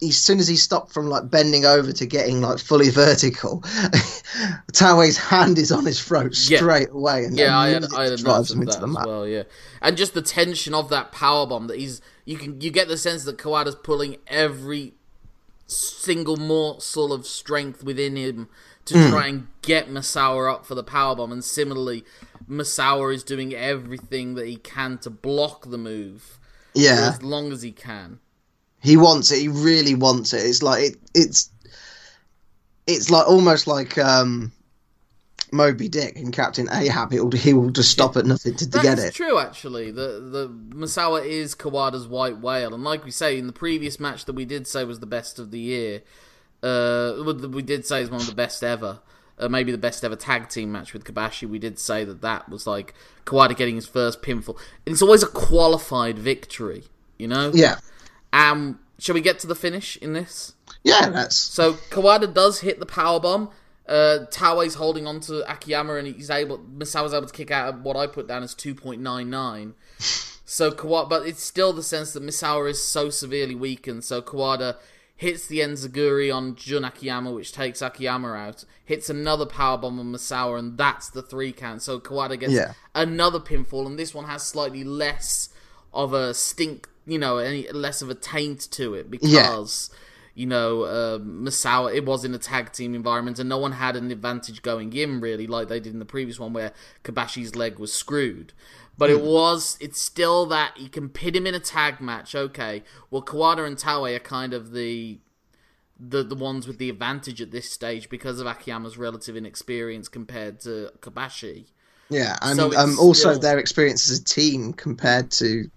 As 0.00 0.16
soon 0.16 0.38
as 0.38 0.46
he 0.46 0.54
stopped 0.54 0.92
from 0.92 1.08
like 1.08 1.28
bending 1.28 1.64
over 1.66 1.90
to 1.90 2.06
getting 2.06 2.40
like 2.40 2.60
fully 2.60 2.88
vertical, 3.04 3.64
Taue's 4.72 5.16
hand 5.16 5.58
is 5.58 5.72
on 5.72 5.84
his 5.84 6.00
throat 6.00 6.38
Yeah. 6.48 6.58
straight 6.58 6.90
away, 6.90 7.24
and 7.24 7.36
Yeah, 7.36 7.58
I 7.58 7.70
had, 7.70 7.84
I 7.92 8.04
had 8.10 8.18
drives 8.20 8.52
him 8.52 8.62
into 8.62 8.78
that 8.78 8.86
the 8.86 9.00
as 9.00 9.06
well. 9.06 9.26
Yeah, 9.26 9.42
and 9.82 9.96
just 9.96 10.14
the 10.14 10.22
tension 10.22 10.72
of 10.72 10.88
that 10.90 11.10
power 11.10 11.46
bomb 11.48 11.66
that 11.66 11.78
he's 11.80 12.00
you 12.24 12.36
can 12.36 12.60
you 12.60 12.70
get 12.70 12.86
the 12.86 12.96
sense 12.96 13.24
that 13.24 13.38
Kawada's 13.38 13.74
pulling 13.74 14.18
every 14.28 14.94
single 15.66 16.36
morsel 16.36 17.12
of 17.12 17.26
strength 17.26 17.82
within 17.82 18.14
him 18.16 18.48
to 18.88 18.98
Hmm. 19.04 19.10
try 19.10 19.26
and 19.26 19.46
get 19.62 19.88
Misawa 19.90 20.52
up 20.52 20.66
for 20.66 20.74
the 20.74 20.82
power 20.84 21.14
bomb, 21.16 21.32
and 21.32 21.44
similarly, 21.44 22.04
Misawa 22.48 23.14
is 23.14 23.22
doing 23.24 23.54
everything 23.54 24.34
that 24.34 24.46
he 24.46 24.56
can 24.56 24.98
to 24.98 25.10
block 25.10 25.70
the 25.70 25.78
move 25.78 26.38
Yeah, 26.74 27.10
as 27.14 27.22
long 27.22 27.52
as 27.52 27.62
he 27.62 27.72
can. 27.72 28.20
He 28.80 28.96
wants 28.96 29.30
it. 29.32 29.40
He 29.40 29.48
really 29.48 29.94
wants 29.94 30.32
it. 30.32 30.46
It's 30.46 30.62
like 30.62 30.82
it, 30.84 30.96
it's 31.14 31.50
it's 32.86 33.10
like 33.10 33.26
almost 33.26 33.66
like 33.66 33.98
um, 33.98 34.52
Moby 35.52 35.88
Dick 35.88 36.16
and 36.16 36.32
Captain 36.32 36.68
Ahab. 36.72 37.12
He'll, 37.12 37.30
he 37.32 37.52
will 37.52 37.70
just 37.70 37.90
stop 37.90 38.16
at 38.16 38.24
nothing 38.24 38.54
to, 38.56 38.64
to 38.64 38.70
That 38.78 38.82
get 38.82 38.98
is 38.98 39.04
it. 39.06 39.14
true, 39.14 39.38
actually. 39.38 39.90
The 39.90 40.20
the 40.20 40.48
Misawa 40.74 41.24
is 41.26 41.54
Kawada's 41.54 42.06
white 42.06 42.38
whale, 42.38 42.72
and 42.74 42.84
like 42.84 43.04
we 43.04 43.10
say 43.10 43.36
in 43.38 43.46
the 43.46 43.52
previous 43.52 43.98
match 44.00 44.24
that 44.26 44.34
we 44.34 44.44
did 44.44 44.66
say 44.66 44.84
was 44.84 45.00
the 45.00 45.06
best 45.06 45.38
of 45.38 45.50
the 45.50 45.58
year, 45.58 46.02
uh, 46.62 47.14
we 47.50 47.62
did 47.62 47.86
say 47.86 48.02
it's 48.02 48.10
one 48.10 48.20
of 48.20 48.26
the 48.26 48.34
best 48.34 48.62
ever. 48.62 49.00
Uh, 49.38 49.48
maybe 49.48 49.70
the 49.70 49.78
best 49.78 50.02
ever 50.02 50.16
tag 50.16 50.48
team 50.48 50.72
match 50.72 50.92
with 50.92 51.04
Kobashi. 51.04 51.48
We 51.48 51.60
did 51.60 51.78
say 51.78 52.04
that 52.04 52.22
that 52.22 52.48
was 52.48 52.66
like 52.66 52.92
Kawada 53.24 53.56
getting 53.56 53.76
his 53.76 53.86
first 53.86 54.20
pinfall, 54.20 54.58
and 54.84 54.92
it's 54.92 55.02
always 55.02 55.22
a 55.22 55.28
qualified 55.28 56.18
victory, 56.18 56.84
you 57.18 57.28
know. 57.28 57.52
Yeah, 57.54 57.76
Um, 58.32 58.80
shall 58.98 59.14
we 59.14 59.20
get 59.20 59.38
to 59.40 59.46
the 59.46 59.54
finish 59.54 59.96
in 59.98 60.12
this? 60.12 60.54
yeah. 60.82 61.08
That's 61.08 61.36
So 61.36 61.74
Kawada 61.74 62.32
does 62.34 62.60
hit 62.60 62.80
the 62.80 62.86
power 62.86 63.20
bomb. 63.20 63.50
Uh, 63.88 64.26
Taue's 64.30 64.74
holding 64.74 65.06
on 65.06 65.20
to 65.20 65.48
Akiyama, 65.50 65.94
and 65.94 66.08
he's 66.08 66.30
able. 66.30 66.58
Misawa's 66.58 67.14
able 67.14 67.26
to 67.28 67.32
kick 67.32 67.52
out 67.52 67.72
of 67.72 67.82
what 67.82 67.96
I 67.96 68.08
put 68.08 68.26
down 68.26 68.42
as 68.42 68.54
two 68.54 68.74
point 68.74 69.00
nine 69.00 69.30
nine. 69.30 69.74
So 70.44 70.72
Kawada, 70.72 71.08
but 71.08 71.26
it's 71.28 71.42
still 71.44 71.72
the 71.72 71.82
sense 71.84 72.12
that 72.14 72.22
Misawa 72.24 72.70
is 72.70 72.82
so 72.82 73.08
severely 73.08 73.54
weakened. 73.54 74.02
So 74.04 74.20
Kawada 74.20 74.76
hits 75.18 75.48
the 75.48 75.58
Enziguri 75.58 76.32
on 76.34 76.54
Jun 76.54 76.84
Akiyama, 76.84 77.32
which 77.32 77.52
takes 77.52 77.82
Akiyama 77.82 78.28
out. 78.28 78.64
Hits 78.84 79.10
another 79.10 79.44
power 79.46 79.76
bomb 79.76 79.98
on 79.98 80.12
Misawa, 80.12 80.60
and 80.60 80.78
that's 80.78 81.10
the 81.10 81.22
three 81.22 81.50
count. 81.52 81.82
So 81.82 81.98
Kawada 81.98 82.38
gets 82.38 82.52
Yeah. 82.52 82.74
another 82.94 83.40
pinfall, 83.40 83.84
and 83.84 83.98
this 83.98 84.14
one 84.14 84.26
has 84.26 84.44
slightly 84.44 84.84
less 84.84 85.48
of 85.92 86.12
a 86.12 86.32
stink, 86.34 86.88
you 87.04 87.18
know, 87.18 87.38
any 87.38 87.68
less 87.72 88.00
of 88.00 88.08
a 88.10 88.14
taint 88.14 88.60
to 88.70 88.94
it 88.94 89.10
because 89.10 89.90
you 90.38 90.46
know 90.46 90.82
uh, 90.84 91.18
Misawa. 91.18 91.94
It 91.94 92.06
was 92.06 92.24
in 92.24 92.32
a 92.32 92.38
tag 92.38 92.72
team 92.72 92.94
environment, 92.94 93.38
and 93.38 93.48
no 93.48 93.58
one 93.58 93.72
had 93.72 93.96
an 93.96 94.10
advantage 94.10 94.62
going 94.62 94.92
in 94.92 95.20
really, 95.20 95.46
like 95.46 95.68
they 95.68 95.80
did 95.80 95.92
in 95.92 95.98
the 95.98 96.04
previous 96.04 96.38
one 96.38 96.52
where 96.52 96.72
Kobashi's 97.02 97.56
leg 97.56 97.78
was 97.78 97.92
screwed. 97.92 98.52
But 98.96 99.10
it 99.10 99.20
was, 99.20 99.78
it's 99.80 100.00
still 100.00 100.44
that 100.46 100.76
you 100.76 100.88
can 100.88 101.08
pit 101.08 101.36
him 101.36 101.46
in 101.46 101.54
a 101.54 101.60
tag 101.60 102.00
match, 102.00 102.34
okay. 102.34 102.82
Well, 103.12 103.22
Kawada 103.22 103.64
and 103.64 103.76
Taue 103.76 104.12
are 104.16 104.18
kind 104.18 104.52
of 104.52 104.72
the 104.72 105.18
the 106.00 106.22
the 106.22 106.34
ones 106.34 106.66
with 106.68 106.78
the 106.78 106.88
advantage 106.90 107.40
at 107.40 107.50
this 107.50 107.70
stage 107.70 108.08
because 108.08 108.40
of 108.40 108.46
Akiyama's 108.46 108.96
relative 108.98 109.36
inexperience 109.36 110.08
compared 110.08 110.60
to 110.60 110.90
Kobashi. 111.00 111.66
Yeah, 112.10 112.36
and 112.42 112.56
So 112.56 112.74
um, 112.76 112.98
also 112.98 113.30
still- 113.30 113.40
their 113.40 113.58
experience 113.58 114.10
as 114.10 114.20
a 114.20 114.24
team 114.24 114.72
compared 114.72 115.30
to 115.32 115.70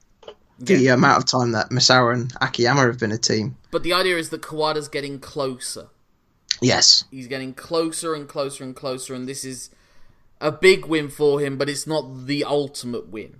the 0.66 0.88
amount 0.88 1.18
of 1.18 1.26
time 1.26 1.52
that 1.52 1.70
Misawa 1.70 2.14
and 2.14 2.34
Akiyama 2.42 2.82
have 2.82 3.00
been 3.00 3.12
a 3.12 3.18
team. 3.18 3.58
But 3.72 3.84
the 3.84 3.94
idea 3.94 4.18
is 4.18 4.30
that 4.30 4.42
Kawada's 4.42 4.88
getting 4.88 5.20
closer. 5.20 5.88
Yes. 6.62 7.06
He's 7.12 7.28
getting 7.28 7.54
closer 7.54 8.14
and 8.14 8.28
closer 8.28 8.64
and 8.64 8.76
closer, 8.76 9.14
and 9.14 9.28
this 9.28 9.44
is 9.44 9.70
a 10.40 10.52
big 10.52 10.86
win 10.86 11.10
for 11.10 11.40
him, 11.40 11.58
but 11.58 11.70
it's 11.70 11.88
not 11.88 12.28
the 12.28 12.44
ultimate 12.44 13.10
win. 13.10 13.38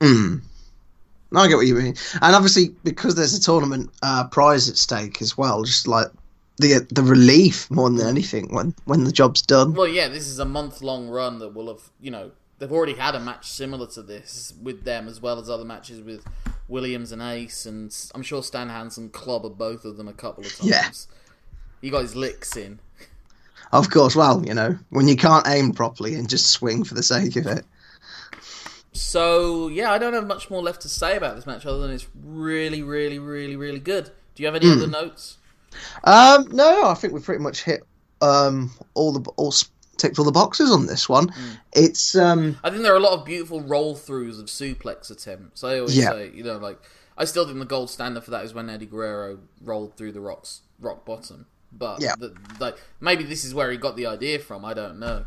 Mm. 0.00 0.42
I 1.34 1.48
get 1.48 1.56
what 1.56 1.66
you 1.66 1.74
mean, 1.74 1.94
and 2.20 2.34
obviously 2.34 2.74
because 2.84 3.14
there's 3.14 3.34
a 3.34 3.40
tournament 3.40 3.90
uh, 4.02 4.28
prize 4.28 4.68
at 4.68 4.76
stake 4.76 5.22
as 5.22 5.38
well, 5.38 5.62
just 5.62 5.88
like 5.88 6.08
the 6.58 6.86
the 6.90 7.02
relief 7.02 7.70
more 7.70 7.88
than 7.88 8.06
anything 8.06 8.52
when 8.52 8.74
when 8.84 9.04
the 9.04 9.12
job's 9.12 9.40
done. 9.40 9.72
Well, 9.72 9.88
yeah, 9.88 10.08
this 10.08 10.26
is 10.26 10.38
a 10.38 10.44
month 10.44 10.82
long 10.82 11.08
run 11.08 11.38
that 11.38 11.54
will 11.54 11.68
have, 11.68 11.90
you 12.00 12.10
know, 12.10 12.32
they've 12.62 12.70
already 12.70 12.94
had 12.94 13.16
a 13.16 13.18
match 13.18 13.50
similar 13.50 13.88
to 13.88 14.02
this 14.02 14.54
with 14.62 14.84
them, 14.84 15.08
as 15.08 15.20
well 15.20 15.40
as 15.40 15.50
other 15.50 15.64
matches 15.64 16.00
with 16.00 16.24
Williams 16.68 17.10
and 17.10 17.20
Ace, 17.20 17.66
and 17.66 17.92
I'm 18.14 18.22
sure 18.22 18.40
Stan 18.40 18.68
Hansen 18.68 19.10
clobbered 19.10 19.58
both 19.58 19.84
of 19.84 19.96
them 19.96 20.06
a 20.06 20.12
couple 20.12 20.46
of 20.46 20.56
times. 20.56 20.70
Yeah. 20.70 20.88
He 21.80 21.90
got 21.90 22.02
his 22.02 22.14
licks 22.14 22.56
in. 22.56 22.78
Of 23.72 23.90
course, 23.90 24.14
well, 24.14 24.46
you 24.46 24.54
know 24.54 24.78
when 24.90 25.08
you 25.08 25.16
can't 25.16 25.44
aim 25.48 25.72
properly 25.72 26.14
and 26.14 26.28
just 26.28 26.50
swing 26.50 26.84
for 26.84 26.94
the 26.94 27.02
sake 27.02 27.34
of 27.34 27.48
it. 27.48 27.64
So, 28.92 29.66
yeah, 29.66 29.90
I 29.90 29.98
don't 29.98 30.12
have 30.12 30.28
much 30.28 30.48
more 30.48 30.62
left 30.62 30.82
to 30.82 30.88
say 30.88 31.16
about 31.16 31.34
this 31.34 31.46
match 31.46 31.66
other 31.66 31.80
than 31.80 31.90
it's 31.90 32.06
really, 32.22 32.82
really, 32.82 33.18
really, 33.18 33.56
really 33.56 33.80
good. 33.80 34.04
Do 34.36 34.42
you 34.42 34.46
have 34.46 34.54
any 34.54 34.70
other 34.70 34.86
notes? 34.86 35.38
Um, 36.04 36.46
no, 36.52 36.86
I 36.86 36.94
think 36.94 37.12
we've 37.12 37.24
pretty 37.24 37.42
much 37.42 37.64
hit 37.64 37.82
um 38.20 38.70
all 38.94 39.12
the 39.12 39.28
all 39.32 39.50
ticked 40.02 40.18
all 40.18 40.24
the 40.24 40.32
boxes 40.32 40.70
on 40.70 40.86
this 40.86 41.08
one. 41.08 41.32
It's 41.72 42.14
um 42.16 42.58
I 42.64 42.70
think 42.70 42.82
there 42.82 42.92
are 42.92 42.96
a 42.98 43.00
lot 43.00 43.18
of 43.18 43.24
beautiful 43.24 43.60
roll 43.62 43.94
throughs 43.96 44.38
of 44.40 44.46
suplex 44.46 45.10
attempts. 45.10 45.62
I 45.64 45.78
always 45.78 45.96
Yeah. 45.96 46.10
say, 46.10 46.30
you 46.34 46.42
know, 46.44 46.58
like 46.58 46.78
I 47.16 47.24
still 47.24 47.46
think 47.46 47.58
the 47.58 47.64
gold 47.64 47.88
standard 47.90 48.24
for 48.24 48.30
that 48.32 48.44
is 48.44 48.52
when 48.54 48.68
Eddie 48.68 48.86
Guerrero 48.86 49.38
rolled 49.62 49.96
through 49.96 50.12
the 50.12 50.20
rocks 50.20 50.60
rock 50.80 51.04
bottom. 51.04 51.46
But 51.72 52.00
Yeah. 52.02 52.14
the, 52.18 52.34
like 52.60 52.76
maybe 53.00 53.24
this 53.24 53.44
is 53.44 53.54
where 53.54 53.70
he 53.70 53.76
got 53.78 53.96
the 53.96 54.06
idea 54.06 54.38
from. 54.38 54.64
I 54.64 54.74
don't 54.74 54.98
know. 54.98 55.24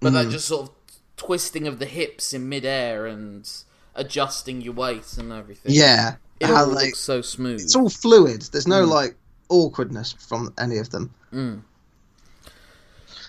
But 0.00 0.12
that 0.14 0.30
just 0.30 0.46
sort 0.46 0.62
of 0.68 0.70
twisting 1.16 1.66
of 1.68 1.78
the 1.78 1.86
hips 1.86 2.32
in 2.32 2.48
midair 2.48 3.06
and 3.06 3.48
adjusting 3.94 4.60
your 4.62 4.72
weight 4.74 5.16
and 5.18 5.32
everything. 5.32 5.72
yeah, 5.72 6.16
it 6.40 6.50
all 6.50 6.66
they- 6.70 6.86
looks 6.86 6.98
so 7.00 7.20
smooth. 7.20 7.60
it's 7.60 7.76
all 7.76 7.88
fluid. 7.90 8.42
There's 8.52 8.66
no 8.66 8.84
like 8.84 9.16
awkwardness 9.48 10.12
from 10.12 10.52
any 10.58 10.78
of 10.78 10.90
them. 10.90 11.12
Mm. 11.32 11.62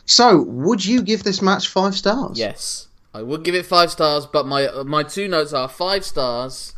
So, 0.05 0.41
would 0.43 0.83
you 0.85 1.01
give 1.01 1.23
this 1.23 1.41
match 1.41 1.67
five 1.67 1.95
stars? 1.95 2.37
Yes, 2.37 2.87
I 3.13 3.21
would 3.21 3.43
give 3.43 3.55
it 3.55 3.65
five 3.65 3.91
stars, 3.91 4.25
but 4.25 4.45
my 4.45 4.67
my 4.83 5.03
two 5.03 5.27
notes 5.27 5.53
are 5.53 5.67
five 5.69 6.03
stars, 6.03 6.73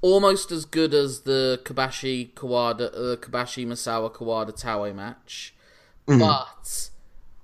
almost 0.00 0.52
as 0.52 0.64
good 0.64 0.94
as 0.94 1.20
the 1.22 1.60
Kobashi 1.64 2.32
Kawada, 2.34 2.86
uh, 2.94 3.16
Kobashi 3.16 3.66
Misawa 3.66 4.12
Kawada 4.12 4.52
Taue 4.58 4.94
match, 4.94 5.54
but 6.06 6.90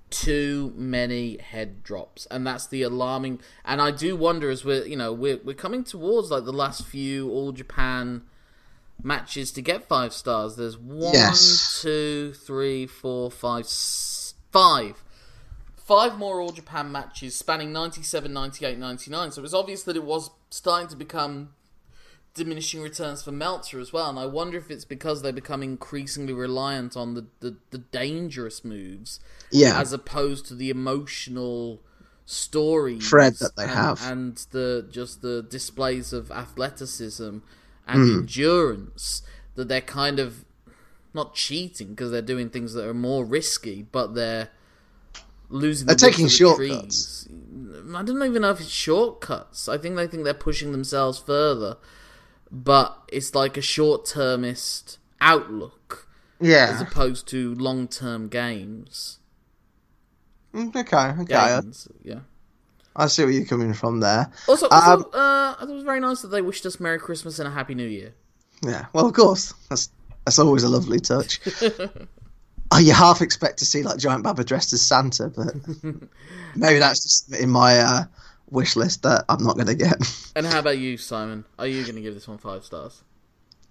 too 0.09 0.71
many 0.77 1.37
head 1.39 1.83
drops, 1.83 2.25
and 2.31 2.47
that's 2.47 2.67
the 2.67 2.81
alarming. 2.83 3.41
And 3.65 3.81
I 3.81 3.91
do 3.91 4.15
wonder 4.15 4.49
as 4.49 4.63
we're 4.63 4.85
you 4.85 4.95
know 4.95 5.11
we're 5.11 5.39
we're 5.43 5.53
coming 5.53 5.83
towards 5.83 6.31
like 6.31 6.45
the 6.45 6.53
last 6.53 6.85
few 6.85 7.29
All 7.29 7.51
Japan 7.51 8.21
matches 9.03 9.51
to 9.51 9.61
get 9.61 9.83
five 9.87 10.13
stars. 10.13 10.55
There's 10.55 10.77
one, 10.77 11.13
Yes. 11.13 11.79
two, 11.81 12.31
three, 12.33 12.87
four, 12.87 13.29
five, 13.29 13.65
s- 13.65 14.35
five 14.51 15.03
five 15.85 16.17
more 16.17 16.41
All 16.41 16.51
Japan 16.51 16.91
matches 16.91 17.35
spanning 17.35 17.71
97, 17.71 18.33
98, 18.33 18.77
99. 18.79 19.31
So 19.31 19.39
it 19.39 19.43
was 19.43 19.53
obvious 19.53 19.83
that 19.83 19.95
it 19.95 20.03
was 20.03 20.31
starting 20.49 20.87
to 20.89 20.95
become 20.95 21.49
diminishing 22.33 22.81
returns 22.81 23.21
for 23.23 23.31
Meltzer 23.31 23.79
as 23.79 23.93
well. 23.93 24.09
And 24.09 24.17
I 24.19 24.25
wonder 24.25 24.57
if 24.57 24.69
it's 24.71 24.83
because 24.83 25.21
they 25.21 25.31
become 25.31 25.61
increasingly 25.63 26.33
reliant 26.33 26.97
on 26.97 27.13
the, 27.13 27.27
the, 27.39 27.57
the 27.69 27.77
dangerous 27.77 28.65
moves 28.65 29.19
Yeah. 29.51 29.79
as 29.79 29.93
opposed 29.93 30.47
to 30.47 30.55
the 30.55 30.69
emotional 30.69 31.81
story 32.25 32.99
Thread 32.99 33.35
that 33.35 33.55
they 33.55 33.63
and, 33.63 33.71
have. 33.71 34.01
and 34.03 34.45
the 34.51 34.87
just 34.91 35.21
the 35.21 35.43
displays 35.47 36.11
of 36.11 36.31
athleticism 36.31 37.37
and 37.87 38.09
Hmm. 38.09 38.17
endurance 38.19 39.21
that 39.53 39.67
they're 39.67 39.79
kind 39.81 40.19
of 40.19 40.43
not 41.13 41.35
cheating 41.35 41.89
because 41.89 42.09
they're 42.09 42.23
doing 42.23 42.49
things 42.49 42.73
that 42.73 42.85
are 42.85 42.95
more 42.95 43.23
risky, 43.23 43.83
but 43.83 44.15
they're 44.15 44.49
losing. 45.49 45.87
They're 45.87 45.95
the 45.95 45.99
taking 46.07 46.25
the 46.25 46.31
shortcuts. 46.31 47.25
trees. 47.25 47.29
I 47.95 48.03
don't 48.03 48.21
even 48.23 48.41
know 48.41 48.49
if 48.51 48.59
it's 48.59 48.69
shortcuts. 48.69 49.69
I 49.69 49.77
think 49.77 49.95
they 49.95 50.07
think 50.07 50.23
they're 50.23 50.33
pushing 50.33 50.71
themselves 50.71 51.19
further, 51.19 51.77
but 52.51 52.97
it's 53.11 53.35
like 53.35 53.57
a 53.57 53.61
short-termist 53.61 54.97
outlook 55.21 56.07
Yeah. 56.41 56.71
as 56.73 56.81
opposed 56.81 57.27
to 57.29 57.53
long-term 57.55 58.27
games. 58.29 59.19
Mm, 60.53 60.75
Okay. 60.75 61.21
Okay. 61.21 61.35
I, 61.35 61.61
Gains, 61.61 61.87
yeah. 62.03 62.19
I 62.95 63.07
see 63.07 63.23
where 63.23 63.31
you're 63.31 63.45
coming 63.45 63.73
from 63.73 63.99
there. 63.99 64.31
Also, 64.47 64.67
also 64.69 64.91
Um, 64.93 65.05
uh, 65.13 65.53
I 65.53 65.55
thought 65.59 65.69
it 65.69 65.73
was 65.73 65.83
very 65.83 65.99
nice 65.99 66.21
that 66.21 66.29
they 66.29 66.41
wished 66.41 66.65
us 66.65 66.79
Merry 66.79 66.97
Christmas 66.99 67.39
and 67.39 67.47
a 67.47 67.51
Happy 67.51 67.75
New 67.75 67.87
Year. 67.87 68.13
Yeah. 68.63 68.85
Well, 68.93 69.05
of 69.05 69.13
course. 69.13 69.53
That's 69.69 69.89
that's 70.25 70.39
always 70.39 70.63
a 70.63 70.69
lovely 70.69 70.99
touch. 70.99 71.39
you 72.79 72.93
half 72.93 73.21
expect 73.21 73.59
to 73.59 73.65
see 73.65 73.83
like 73.83 73.97
Giant 73.97 74.23
Baba 74.23 74.43
dressed 74.43 74.73
as 74.73 74.81
Santa, 74.81 75.29
but 75.29 75.53
maybe 76.55 76.79
that's 76.79 77.03
just 77.03 77.33
in 77.33 77.49
my 77.49 77.79
uh, 77.79 78.03
wish 78.49 78.75
list 78.75 79.03
that 79.03 79.25
I'm 79.29 79.43
not 79.43 79.55
going 79.55 79.67
to 79.67 79.75
get. 79.75 79.97
And 80.35 80.45
how 80.45 80.59
about 80.59 80.77
you, 80.77 80.97
Simon? 80.97 81.45
Are 81.59 81.67
you 81.67 81.83
going 81.83 81.95
to 81.95 82.01
give 82.01 82.13
this 82.13 82.27
one 82.27 82.37
five 82.37 82.63
stars? 82.65 83.01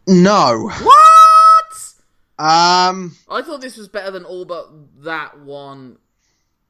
no. 0.06 0.70
What? 0.82 1.94
Um. 2.38 3.16
I 3.30 3.42
thought 3.42 3.60
this 3.60 3.76
was 3.76 3.88
better 3.88 4.10
than 4.10 4.24
all 4.24 4.44
but 4.44 4.68
that 5.04 5.38
one 5.40 5.98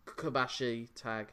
Kobashi 0.07 0.89
tag. 0.95 1.29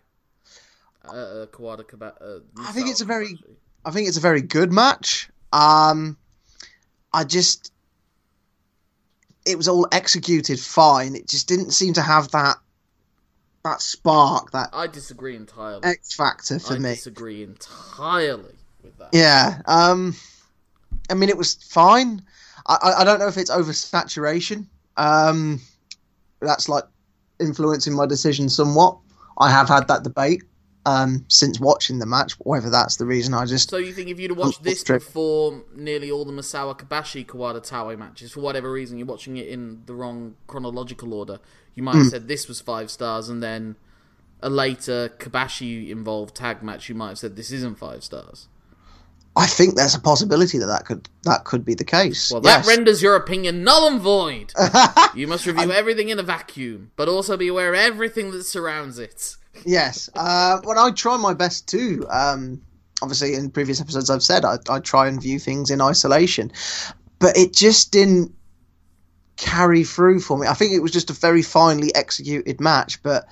Uh, 1.04 1.12
uh, 1.12 1.46
Kawada 1.48 1.88
Kaba- 1.88 2.16
uh, 2.22 2.40
I 2.60 2.72
think 2.72 2.90
it's 2.90 3.02
a 3.02 3.06
very- 3.06 3.28
Kobashi. 3.34 3.56
I 3.84 3.92
think 3.92 4.08
it's 4.08 4.18
a 4.18 4.22
very 4.22 4.42
good 4.42 4.72
match. 4.72 5.30
Um, 5.52 6.16
I 7.12 7.24
just, 7.24 7.71
it 9.46 9.58
was 9.58 9.68
all 9.68 9.88
executed 9.92 10.60
fine. 10.60 11.16
It 11.16 11.28
just 11.28 11.48
didn't 11.48 11.72
seem 11.72 11.94
to 11.94 12.02
have 12.02 12.30
that, 12.32 12.58
that 13.64 13.82
spark, 13.82 14.52
that 14.52 14.70
I 14.74 14.88
disagree 14.88 15.36
entirely. 15.36 15.84
X 15.84 16.14
factor 16.14 16.60
for 16.60 16.74
I 16.74 16.80
me. 16.80 16.90
disagree 16.92 17.44
entirely 17.44 18.56
with 18.84 18.98
that. 18.98 19.10
Yeah. 19.14 19.62
Um, 19.66 20.16
I 21.10 21.14
mean, 21.14 21.30
it 21.30 21.38
was 21.38 21.56
fine. 21.56 22.22
I, 22.68 22.78
I, 22.82 23.02
I 23.02 23.04
don't 23.04 23.20
know 23.20 23.28
if 23.28 23.38
it's 23.38 23.52
oversaturation. 23.52 24.66
Um, 24.98 25.62
that's 26.40 26.70
like 26.70 26.84
influencing 27.40 27.94
my 27.94 28.06
decision 28.06 28.50
somewhat. 28.50 28.98
I 29.38 29.50
have 29.50 29.68
had 29.68 29.88
that 29.88 30.04
debate 30.04 30.44
um, 30.86 31.26
since 31.28 31.60
watching 31.60 32.00
the 32.00 32.06
match. 32.06 32.34
Whether 32.40 32.70
that's 32.70 32.96
the 32.98 33.06
reason, 33.06 33.34
I 33.34 33.46
just 33.46 33.70
So 33.70 33.78
you 33.78 33.94
think 33.94 34.10
if 34.10 34.20
you'd 34.20 34.32
watched 34.34 34.64
this 34.64 34.84
True. 34.84 35.00
before 35.00 35.64
nearly 35.76 36.10
all 36.12 36.26
the 36.26 36.34
Misawa 36.34 36.78
Kobashi 36.78 37.26
Kawada 37.26 37.62
Taue 37.66 37.98
matches, 37.98 38.32
for 38.34 38.42
whatever 38.42 38.72
reason 38.72 38.98
you're 38.98 39.08
watching 39.08 39.38
it 39.38 39.48
in 39.48 39.82
the 39.86 39.94
wrong 39.94 40.36
chronological 40.48 41.14
order, 41.14 41.40
you 41.76 41.84
might 41.84 41.96
have 41.96 42.04
Hmm. 42.06 42.10
said 42.10 42.28
this 42.28 42.48
was 42.48 42.60
five 42.62 42.90
stars, 42.92 43.30
and 43.30 43.42
then 43.42 43.76
a 44.42 44.50
later 44.50 45.10
Kobashi 45.20 45.90
involved 45.90 46.36
tag 46.36 46.64
match, 46.64 46.90
you 46.90 46.96
might 46.96 47.10
have 47.10 47.20
said 47.20 47.36
this 47.36 47.52
isn't 47.52 47.78
five 47.78 48.04
stars. 48.04 48.48
I 49.34 49.46
think 49.48 49.76
there's 49.76 49.96
a 49.96 50.00
possibility 50.02 50.58
that 50.58 50.66
that 50.66 50.86
could 50.86 51.08
that 51.24 51.46
could 51.46 51.64
be 51.64 51.74
the 51.74 51.86
case. 51.86 52.32
Well, 52.32 52.42
that 52.42 52.66
yes. 52.66 52.68
renders 52.68 53.02
your 53.02 53.16
opinion 53.16 53.64
null 53.64 53.88
and 53.88 54.02
void. 54.02 54.52
you 55.16 55.26
must 55.26 55.46
review 55.46 55.72
everything 55.72 56.10
in 56.10 56.20
a 56.20 56.24
vacuum, 56.24 56.92
but 56.98 57.08
also 57.08 57.38
be 57.38 57.48
aware 57.48 57.74
of 57.74 57.80
everything 57.80 58.32
that 58.32 58.44
surrounds 58.44 59.00
it. 59.00 59.38
Yes. 59.66 60.10
Uh, 60.16 60.60
well, 60.64 60.80
I 60.80 60.92
try 60.92 61.18
my 61.18 61.34
best 61.34 61.68
too. 61.68 62.06
Um, 62.10 62.62
obviously, 63.02 63.36
in 63.36 63.50
previous 63.52 63.82
episodes, 63.82 64.10
I've 64.10 64.24
said 64.24 64.46
I, 64.46 64.58
I 64.70 64.80
try 64.80 65.08
and 65.08 65.22
view 65.22 65.40
things 65.40 65.70
in 65.70 65.82
isolation, 65.82 66.52
but 67.20 67.38
it 67.38 67.54
just 67.54 67.92
didn't 67.92 68.34
carry 69.38 69.84
through 69.84 70.20
for 70.20 70.38
me. 70.38 70.48
I 70.48 70.54
think 70.54 70.74
it 70.74 70.80
was 70.80 70.92
just 70.92 71.10
a 71.10 71.14
very 71.14 71.42
finely 71.42 71.94
executed 71.96 72.62
match, 72.62 73.02
but 73.02 73.28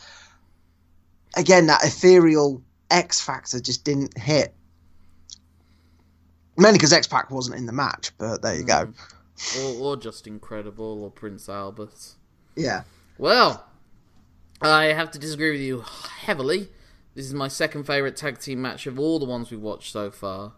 again, 1.36 1.68
that 1.68 1.84
ethereal 1.84 2.64
X 2.90 3.22
factor 3.22 3.60
just 3.60 3.84
didn't 3.84 4.18
hit. 4.18 4.54
Mainly 6.58 6.78
because 6.78 6.92
X 6.92 7.08
Pac 7.08 7.32
wasn't 7.32 7.58
in 7.58 7.66
the 7.66 7.72
match, 7.72 8.12
but 8.18 8.42
there 8.42 8.56
you 8.56 8.64
go. 8.64 8.92
Or, 9.60 9.82
or 9.82 9.98
just 9.98 10.28
incredible, 10.28 11.04
or 11.04 11.12
Prince 11.12 11.48
Albert. 11.48 12.16
Yeah. 12.56 12.84
Well, 13.18 13.66
I 14.62 14.86
have 14.86 15.12
to 15.12 15.20
disagree 15.20 15.52
with 15.52 15.62
you 15.62 15.84
heavily. 16.26 16.70
This 17.16 17.26
is 17.26 17.34
my 17.34 17.48
second 17.48 17.86
favourite 17.86 18.16
tag 18.16 18.40
team 18.40 18.62
match 18.62 18.88
of 18.88 19.00
all 19.00 19.20
the 19.20 19.26
ones 19.26 19.52
we've 19.52 19.62
watched 19.62 19.92
so 19.92 20.12
far. 20.12 20.54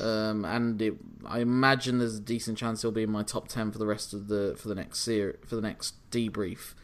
Um, 0.00 0.44
and 0.44 0.80
it, 0.80 0.94
I 1.26 1.40
imagine 1.40 1.98
there's 1.98 2.16
a 2.16 2.20
decent 2.20 2.56
chance 2.56 2.82
he'll 2.82 2.92
be 2.92 3.02
in 3.02 3.10
my 3.10 3.22
top 3.22 3.48
ten 3.48 3.70
for 3.72 3.78
the 3.78 3.86
rest 3.86 4.14
of 4.14 4.28
the 4.28 4.54
for 4.56 4.68
the 4.68 4.74
next 4.74 5.00
ser- 5.00 5.38
for 5.46 5.56
the 5.56 5.62
next 5.62 5.94
debrief. 6.10 6.74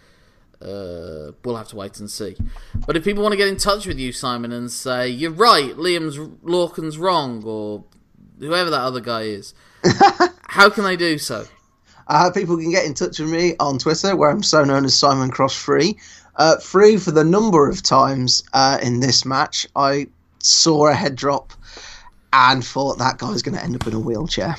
Uh, 0.60 1.32
we'll 1.44 1.56
have 1.56 1.68
to 1.68 1.76
wait 1.76 1.98
and 2.00 2.10
see. 2.10 2.36
But 2.86 2.96
if 2.96 3.04
people 3.04 3.22
want 3.22 3.32
to 3.32 3.36
get 3.36 3.48
in 3.48 3.56
touch 3.56 3.86
with 3.86 3.98
you, 3.98 4.12
Simon, 4.12 4.52
and 4.52 4.70
say 4.70 5.08
you're 5.08 5.30
right, 5.30 5.74
Liam's 5.74 6.18
Lorcan's 6.42 6.98
wrong, 6.98 7.42
or 7.44 7.84
whoever 8.38 8.68
that 8.70 8.80
other 8.80 9.00
guy 9.00 9.22
is, 9.22 9.54
how 10.48 10.68
can 10.68 10.84
they 10.84 10.96
do 10.96 11.18
so? 11.18 11.46
Uh, 12.10 12.28
people 12.28 12.56
can 12.56 12.72
get 12.72 12.84
in 12.84 12.92
touch 12.92 13.20
with 13.20 13.30
me 13.30 13.54
on 13.60 13.78
Twitter, 13.78 14.16
where 14.16 14.30
I'm 14.30 14.42
so 14.42 14.64
known 14.64 14.84
as 14.84 14.98
Simon 14.98 15.30
Cross 15.30 15.54
Free. 15.54 15.96
Uh, 16.34 16.56
free 16.58 16.96
for 16.96 17.12
the 17.12 17.22
number 17.22 17.68
of 17.68 17.84
times 17.84 18.42
uh, 18.52 18.78
in 18.82 18.98
this 18.98 19.24
match 19.24 19.64
I 19.76 20.08
saw 20.40 20.88
a 20.88 20.94
head 20.94 21.14
drop 21.14 21.52
and 22.32 22.64
thought 22.64 22.98
that 22.98 23.18
guy's 23.18 23.42
going 23.42 23.56
to 23.56 23.62
end 23.62 23.76
up 23.76 23.86
in 23.86 23.94
a 23.94 24.00
wheelchair. 24.00 24.56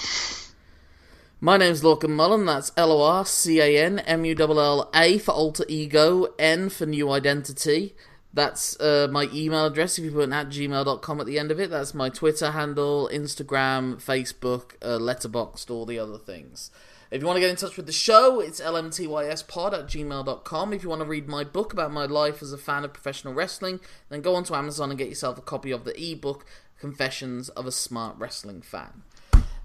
My 1.41 1.57
name's 1.57 1.81
Lorcan 1.81 2.11
Mullan, 2.11 2.45
that's 2.45 2.71
L 2.77 2.89
O 2.89 3.01
R 3.01 3.25
C 3.25 3.59
A 3.59 3.83
N 3.83 3.99
M 3.99 4.23
U 4.23 4.35
L 4.39 4.59
L 4.59 4.89
A 4.95 5.17
for 5.17 5.31
alter 5.31 5.65
ego, 5.67 6.27
N 6.39 6.69
for 6.69 6.85
new 6.85 7.11
identity. 7.11 7.95
That's 8.33 8.79
uh, 8.79 9.09
my 9.11 9.27
email 9.33 9.65
address 9.65 9.97
if 9.97 10.05
you 10.05 10.11
put 10.11 10.23
an 10.23 10.31
at 10.31 10.47
gmail.com 10.47 11.19
at 11.19 11.25
the 11.25 11.37
end 11.37 11.51
of 11.51 11.59
it. 11.59 11.69
That's 11.69 11.93
my 11.93 12.07
Twitter 12.07 12.51
handle, 12.51 13.09
Instagram, 13.11 13.95
Facebook, 14.01 14.75
uh, 14.81 15.73
all 15.73 15.85
the 15.85 15.99
other 15.99 16.17
things. 16.17 16.71
If 17.11 17.19
you 17.21 17.27
want 17.27 17.35
to 17.35 17.41
get 17.41 17.49
in 17.49 17.57
touch 17.57 17.75
with 17.75 17.87
the 17.87 17.91
show, 17.91 18.39
it's 18.39 18.61
lmtyspod 18.61 19.73
at 19.73 19.85
gmail.com. 19.87 20.73
If 20.73 20.81
you 20.83 20.87
want 20.89 21.01
to 21.01 21.07
read 21.07 21.27
my 21.27 21.43
book 21.43 21.73
about 21.73 21.91
my 21.91 22.05
life 22.05 22.41
as 22.41 22.53
a 22.53 22.57
fan 22.57 22.85
of 22.85 22.93
professional 22.93 23.33
wrestling, 23.33 23.81
then 24.09 24.21
go 24.21 24.33
onto 24.35 24.55
Amazon 24.55 24.89
and 24.91 24.97
get 24.97 25.09
yourself 25.09 25.37
a 25.37 25.41
copy 25.41 25.71
of 25.71 25.83
the 25.83 25.93
ebook, 26.01 26.45
Confessions 26.79 27.49
of 27.49 27.65
a 27.65 27.71
Smart 27.71 28.15
Wrestling 28.17 28.61
Fan. 28.61 29.03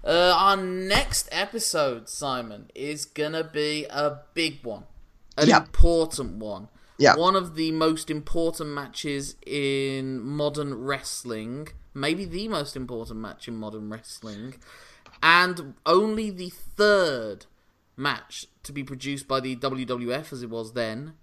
Uh, 0.03 0.33
our 0.37 0.57
next 0.57 1.29
episode, 1.31 2.09
Simon, 2.09 2.69
is 2.75 3.05
gonna 3.05 3.43
be 3.45 3.85
a 3.89 4.19
big 4.33 4.63
one, 4.65 4.83
an 5.37 5.47
Yep. 5.47 5.61
important 5.67 6.33
one. 6.39 6.67
Yeah. 6.97 7.15
One 7.15 7.35
of 7.35 7.55
the 7.55 7.71
most 7.71 8.09
important 8.09 8.71
matches 8.71 9.35
in 9.45 10.19
modern 10.21 10.73
wrestling, 10.83 11.69
maybe 11.93 12.25
the 12.25 12.47
most 12.49 12.75
important 12.75 13.19
match 13.19 13.47
in 13.47 13.55
modern 13.55 13.89
wrestling, 13.89 14.55
and 15.21 15.75
only 15.85 16.29
the 16.29 16.49
third 16.49 17.45
match 17.95 18.47
to 18.63 18.71
be 18.71 18.83
produced 18.83 19.27
by 19.27 19.39
the 19.39 19.55
WWF 19.55 20.31
as 20.31 20.43
it 20.43 20.49
was 20.49 20.73
then. 20.73 21.13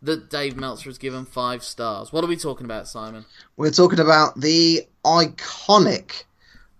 That 0.00 0.30
Dave 0.30 0.56
Meltzer 0.56 0.90
has 0.90 0.98
given 0.98 1.24
five 1.24 1.64
stars. 1.64 2.12
What 2.12 2.22
are 2.22 2.28
we 2.28 2.36
talking 2.36 2.64
about, 2.64 2.86
Simon? 2.86 3.24
We're 3.56 3.72
talking 3.72 3.98
about 3.98 4.40
the 4.40 4.86
iconic 5.04 6.22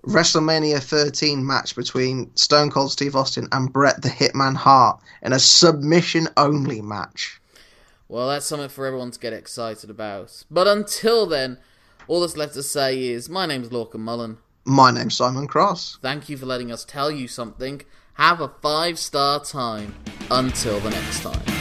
WrestleMania 0.06 0.80
13 0.80 1.44
match 1.44 1.74
between 1.74 2.34
Stone 2.36 2.70
Cold 2.70 2.92
Steve 2.92 3.16
Austin 3.16 3.48
and 3.50 3.72
Bret 3.72 4.02
the 4.02 4.08
Hitman 4.08 4.54
Hart 4.54 5.00
in 5.22 5.32
a 5.32 5.38
submission 5.40 6.28
only 6.36 6.80
match. 6.80 7.40
Well, 8.08 8.28
that's 8.28 8.46
something 8.46 8.68
for 8.68 8.86
everyone 8.86 9.10
to 9.10 9.18
get 9.18 9.32
excited 9.32 9.90
about. 9.90 10.44
But 10.50 10.66
until 10.66 11.26
then, 11.26 11.58
all 12.06 12.20
that's 12.20 12.36
left 12.36 12.54
to 12.54 12.62
say 12.62 13.08
is 13.08 13.28
my 13.28 13.46
name's 13.46 13.68
Lorcan 13.68 13.96
Mullan. 13.96 14.38
My 14.68 14.90
name's 14.90 15.16
Simon 15.16 15.46
Cross. 15.46 15.96
Thank 16.02 16.28
you 16.28 16.36
for 16.36 16.44
letting 16.44 16.70
us 16.70 16.84
tell 16.84 17.10
you 17.10 17.26
something. 17.26 17.80
Have 18.14 18.42
a 18.42 18.48
five 18.60 18.98
star 18.98 19.42
time. 19.42 19.94
Until 20.30 20.78
the 20.80 20.90
next 20.90 21.22
time. 21.22 21.57